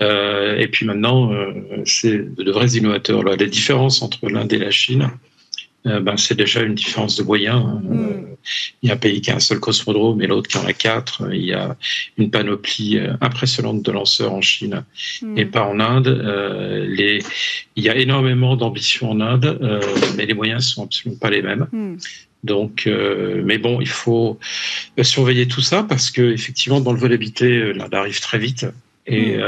et 0.58 0.68
puis 0.68 0.86
maintenant, 0.86 1.32
c'est 1.84 2.34
de 2.34 2.50
vrais 2.50 2.68
innovateurs. 2.68 3.22
Là. 3.22 3.36
Les 3.36 3.48
différences 3.48 4.02
entre 4.02 4.28
l'Inde 4.28 4.52
et 4.52 4.58
la 4.58 4.70
Chine, 4.70 5.10
euh, 5.86 6.00
ben, 6.00 6.16
c'est 6.16 6.36
déjà 6.36 6.62
une 6.62 6.74
différence 6.74 7.16
de 7.16 7.22
moyens. 7.22 7.64
Hein. 7.64 7.80
Mm. 7.82 8.26
Il 8.82 8.88
y 8.88 8.90
a 8.90 8.94
un 8.94 8.98
pays 8.98 9.20
qui 9.20 9.30
a 9.30 9.36
un 9.36 9.40
seul 9.40 9.60
cosmodrome 9.60 10.20
et 10.22 10.26
l'autre 10.26 10.48
qui 10.48 10.58
en 10.58 10.64
a 10.64 10.72
quatre. 10.72 11.28
Il 11.32 11.44
y 11.44 11.52
a 11.52 11.76
une 12.18 12.30
panoplie 12.30 12.98
euh, 12.98 13.14
impressionnante 13.20 13.82
de 13.82 13.90
lanceurs 13.90 14.32
en 14.32 14.40
Chine 14.40 14.84
mm. 15.22 15.38
et 15.38 15.44
pas 15.44 15.64
en 15.64 15.80
Inde. 15.80 16.08
Euh, 16.08 16.86
les... 16.86 17.20
Il 17.74 17.84
y 17.84 17.88
a 17.88 17.96
énormément 17.96 18.56
d'ambition 18.56 19.10
en 19.10 19.20
Inde, 19.20 19.58
mais 20.16 20.26
les 20.26 20.34
moyens 20.34 20.66
sont 20.66 20.84
absolument 20.84 21.18
pas 21.18 21.30
les 21.30 21.42
mêmes. 21.42 21.66
Mm. 21.72 21.96
Donc, 22.44 22.88
mais 23.44 23.58
bon, 23.58 23.80
il 23.80 23.88
faut 23.88 24.40
surveiller 25.00 25.46
tout 25.46 25.60
ça 25.60 25.84
parce 25.84 26.10
que 26.10 26.32
effectivement, 26.32 26.80
dans 26.80 26.92
le 26.92 26.98
vol 26.98 27.12
habité, 27.12 27.72
l'Inde 27.72 27.94
arrive 27.94 28.20
très 28.20 28.38
vite 28.38 28.66
et 29.06 29.38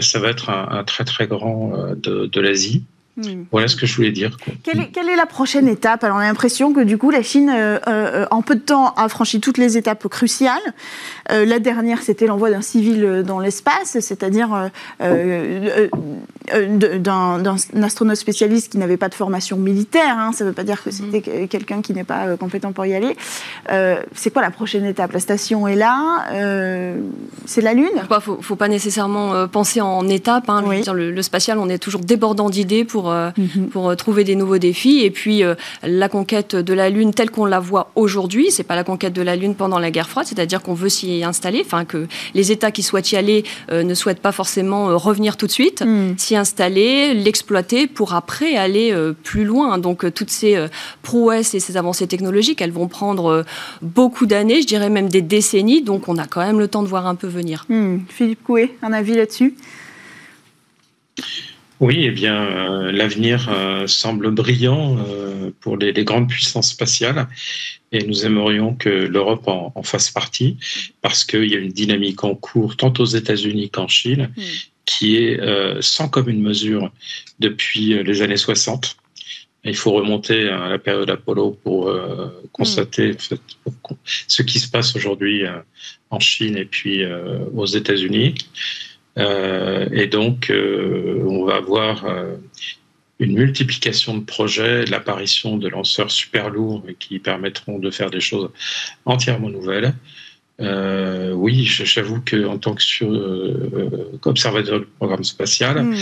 ça 0.00 0.18
va 0.18 0.30
être 0.30 0.50
un, 0.50 0.68
un 0.70 0.82
très 0.82 1.04
très 1.04 1.28
grand 1.28 1.94
de, 1.94 2.26
de 2.26 2.40
l'Asie. 2.40 2.82
Voilà 3.50 3.68
ce 3.68 3.76
que 3.76 3.86
je 3.86 3.96
voulais 3.96 4.12
dire. 4.12 4.36
Quelle, 4.62 4.80
est, 4.80 5.16
la 5.16 5.26
prochaine 5.26 5.68
étape? 5.68 6.04
Alors, 6.04 6.16
on 6.16 6.20
a 6.20 6.24
l'impression 6.24 6.72
que 6.72 6.80
du 6.80 6.96
coup, 6.96 7.10
la 7.10 7.22
Chine, 7.22 7.50
euh, 7.52 7.78
euh, 7.88 8.26
en 8.30 8.42
peu 8.42 8.54
de 8.54 8.60
temps, 8.60 8.94
a 8.94 9.08
franchi 9.08 9.40
toutes 9.40 9.58
les 9.58 9.76
étapes 9.76 10.06
cruciales. 10.08 10.60
Euh, 11.30 11.44
la 11.44 11.58
dernière, 11.58 12.02
c'était 12.02 12.26
l'envoi 12.26 12.50
d'un 12.50 12.62
civil 12.62 13.22
dans 13.26 13.40
l'espace, 13.40 13.98
c'est-à-dire 14.00 14.70
d'un 16.52 17.82
astronaute 17.82 18.16
spécialiste 18.16 18.72
qui 18.72 18.78
n'avait 18.78 18.96
pas 18.96 19.08
de 19.08 19.14
formation 19.14 19.56
militaire. 19.56 20.16
Hein. 20.18 20.32
Ça 20.32 20.44
ne 20.44 20.50
veut 20.50 20.54
pas 20.54 20.64
dire 20.64 20.82
que 20.82 20.90
c'était 20.90 21.44
hmm. 21.44 21.48
quelqu'un 21.48 21.82
qui 21.82 21.92
n'est 21.92 22.04
pas 22.04 22.36
compétent 22.36 22.72
pour 22.72 22.86
y 22.86 22.94
aller. 22.94 23.16
c'est 24.14 24.32
quoi 24.32 24.42
la 24.42 24.50
prochaine 24.50 24.84
étape? 24.86 25.12
La 25.12 25.20
station 25.20 25.66
est 25.68 25.76
là. 25.76 26.26
c'est 27.44 27.60
la 27.60 27.74
Lune? 27.74 27.90
Il 27.94 28.02
ne 28.02 28.20
faut, 28.42 28.56
pas 28.56 28.68
nécessairement 28.68 29.48
penser 29.48 29.80
en 29.80 30.08
étapes. 30.08 30.48
Hein. 30.48 30.62
le, 30.92 31.10
le 31.10 31.22
spatial, 31.22 31.58
on 31.58 31.68
est 31.68 31.78
toujours 31.78 32.00
débordant 32.00 32.50
d'idées 32.50 32.84
pour 32.84 32.99
euh, 33.08 33.30
mhm. 33.36 33.68
pour, 33.68 33.88
euh, 33.88 33.94
trouver 33.94 34.24
des 34.24 34.34
nouveaux 34.34 34.58
défis. 34.58 35.00
Et 35.02 35.10
puis 35.10 35.42
euh, 35.42 35.54
la 35.82 36.08
conquête 36.08 36.56
de 36.56 36.74
la 36.74 36.90
Lune 36.90 37.12
telle 37.12 37.30
qu'on 37.30 37.44
la 37.44 37.60
voit 37.60 37.90
aujourd'hui, 37.94 38.50
c'est 38.50 38.64
pas 38.64 38.76
la 38.76 38.84
conquête 38.84 39.12
de 39.12 39.22
la 39.22 39.36
Lune 39.36 39.54
pendant 39.54 39.78
la 39.78 39.90
guerre 39.90 40.08
froide, 40.08 40.26
c'est-à-dire 40.26 40.62
qu'on 40.62 40.74
veut 40.74 40.88
s'y 40.88 41.22
installer, 41.24 41.62
enfin 41.64 41.84
que 41.84 42.06
les 42.34 42.52
États 42.52 42.70
qui 42.70 42.82
souhaitent 42.82 43.12
y 43.12 43.16
aller 43.16 43.44
ne 43.70 43.94
souhaitent 43.94 44.20
pas 44.20 44.32
forcément 44.32 44.96
revenir 44.98 45.36
tout 45.36 45.46
de 45.46 45.52
suite, 45.52 45.82
mhm. 45.82 46.14
s'y 46.18 46.36
installer, 46.36 47.14
l'exploiter 47.14 47.86
pour 47.86 48.14
après 48.14 48.56
aller 48.56 48.94
plus 49.22 49.44
loin. 49.44 49.78
Donc 49.78 50.12
toutes 50.14 50.30
ces 50.30 50.66
prouesses 51.02 51.54
et 51.54 51.60
ces 51.60 51.76
avancées 51.76 52.06
technologiques, 52.06 52.60
elles 52.60 52.72
vont 52.72 52.88
prendre 52.88 53.44
beaucoup 53.82 54.26
d'années, 54.26 54.62
je 54.62 54.66
dirais 54.66 54.90
même 54.90 55.08
des 55.08 55.22
décennies. 55.22 55.82
Donc 55.82 56.08
on 56.08 56.16
a 56.18 56.26
quand 56.26 56.40
même 56.40 56.58
le 56.58 56.68
temps 56.68 56.82
de 56.82 56.88
voir 56.88 57.06
un 57.06 57.14
peu 57.14 57.26
venir. 57.26 57.66
Hmm. 57.68 57.98
Philippe 58.08 58.42
Coué, 58.42 58.76
un 58.82 58.92
avis 58.92 59.14
là-dessus? 59.14 59.54
Oui, 61.80 62.04
eh 62.04 62.10
bien, 62.10 62.42
euh, 62.42 62.92
l'avenir 62.92 63.48
euh, 63.48 63.86
semble 63.86 64.30
brillant 64.30 64.98
euh, 64.98 65.50
pour 65.60 65.78
les, 65.78 65.92
grandes 66.04 66.28
puissances 66.28 66.70
spatiales 66.70 67.26
et 67.90 68.04
nous 68.04 68.26
aimerions 68.26 68.74
que 68.74 68.90
l'Europe 68.90 69.44
en, 69.46 69.82
fasse 69.82 70.10
partie 70.10 70.58
parce 71.00 71.24
qu'il 71.24 71.46
y 71.46 71.54
a 71.54 71.58
une 71.58 71.72
dynamique 71.72 72.22
en 72.22 72.34
cours 72.34 72.76
tant 72.76 72.92
aux 72.98 73.06
États-Unis 73.06 73.70
qu'en 73.70 73.88
Chine 73.88 74.30
hmm. 74.36 74.42
qui 74.84 75.16
est 75.16 75.40
sans 75.80 76.08
commune 76.08 76.42
mesure 76.42 76.92
depuis 77.38 78.02
les 78.04 78.22
années 78.22 78.36
60. 78.36 78.96
Il 79.64 79.76
faut 79.76 79.92
remonter 79.92 80.48
à 80.48 80.68
la 80.68 80.78
période 80.78 81.10
Apollo 81.10 81.58
pour 81.64 81.92
constater 82.52 83.12
hmm. 83.12 83.94
ce 84.28 84.42
qui 84.42 84.60
se 84.60 84.68
passe 84.70 84.94
aujourd'hui 84.94 85.44
en 86.10 86.20
Chine 86.20 86.56
et 86.56 86.66
puis 86.66 87.02
aux 87.54 87.66
États-Unis. 87.66 88.34
Euh, 89.20 89.88
et 89.92 90.06
donc, 90.06 90.50
euh, 90.50 91.22
on 91.26 91.44
va 91.44 91.56
avoir 91.56 92.04
euh, 92.06 92.36
une 93.18 93.34
multiplication 93.34 94.16
de 94.16 94.24
projets, 94.24 94.86
l'apparition 94.86 95.56
de 95.56 95.68
lanceurs 95.68 96.10
super 96.10 96.48
lourds 96.50 96.82
qui 96.98 97.18
permettront 97.18 97.78
de 97.78 97.90
faire 97.90 98.10
des 98.10 98.20
choses 98.20 98.50
entièrement 99.04 99.50
nouvelles. 99.50 99.94
Euh, 100.60 101.32
oui, 101.32 101.64
j'avoue 101.64 102.20
qu'en 102.20 102.58
tant 102.58 102.74
qu'observateur 102.74 104.74
euh, 104.74 104.80
du 104.80 104.86
programme 104.98 105.24
spatial, 105.24 105.82
hmm. 105.82 105.96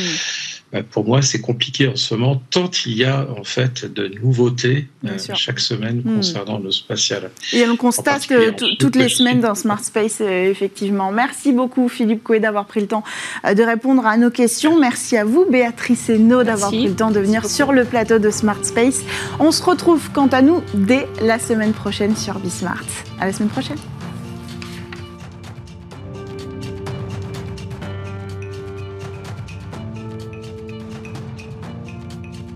bah, 0.72 0.82
pour 0.82 1.06
moi, 1.06 1.22
c'est 1.22 1.40
compliqué 1.40 1.86
en 1.86 1.96
ce 1.96 2.14
moment, 2.14 2.42
tant 2.50 2.70
il 2.86 2.96
y 2.96 3.04
a 3.04 3.28
en 3.38 3.44
fait 3.44 3.92
de 3.92 4.08
nouveautés 4.20 4.88
euh, 5.04 5.16
chaque 5.34 5.60
semaine 5.60 6.02
hmm. 6.04 6.16
concernant 6.16 6.58
le 6.58 6.72
spatial. 6.72 7.30
Et 7.52 7.68
on 7.68 7.76
constate 7.76 8.26
que 8.26 8.76
toutes 8.76 8.96
les 8.96 9.08
semaines 9.08 9.40
dans 9.40 9.54
Smart 9.54 9.82
Space, 9.82 10.20
effectivement. 10.20 11.12
Merci 11.12 11.52
beaucoup, 11.52 11.88
Philippe 11.88 12.24
Coué, 12.24 12.40
d'avoir 12.40 12.66
pris 12.66 12.80
le 12.80 12.88
temps 12.88 13.04
de 13.44 13.62
répondre 13.62 14.06
à 14.06 14.16
nos 14.16 14.30
questions. 14.30 14.78
Merci 14.78 15.16
à 15.16 15.24
vous, 15.24 15.46
Béatrice 15.48 16.08
Hainaut, 16.08 16.42
d'avoir 16.42 16.70
pris 16.70 16.88
le 16.88 16.94
temps 16.94 17.10
de 17.10 17.20
venir 17.20 17.46
sur 17.46 17.72
le 17.72 17.84
plateau 17.84 18.18
de 18.18 18.30
Smart 18.30 18.64
Space. 18.64 19.02
On 19.38 19.52
se 19.52 19.62
retrouve, 19.62 20.10
quant 20.12 20.28
à 20.28 20.42
nous, 20.42 20.62
dès 20.74 21.06
la 21.22 21.38
semaine 21.38 21.72
prochaine 21.72 22.16
sur 22.16 22.38
Bismart. 22.40 22.84
À 23.20 23.26
la 23.26 23.32
semaine 23.32 23.50
prochaine. 23.50 23.78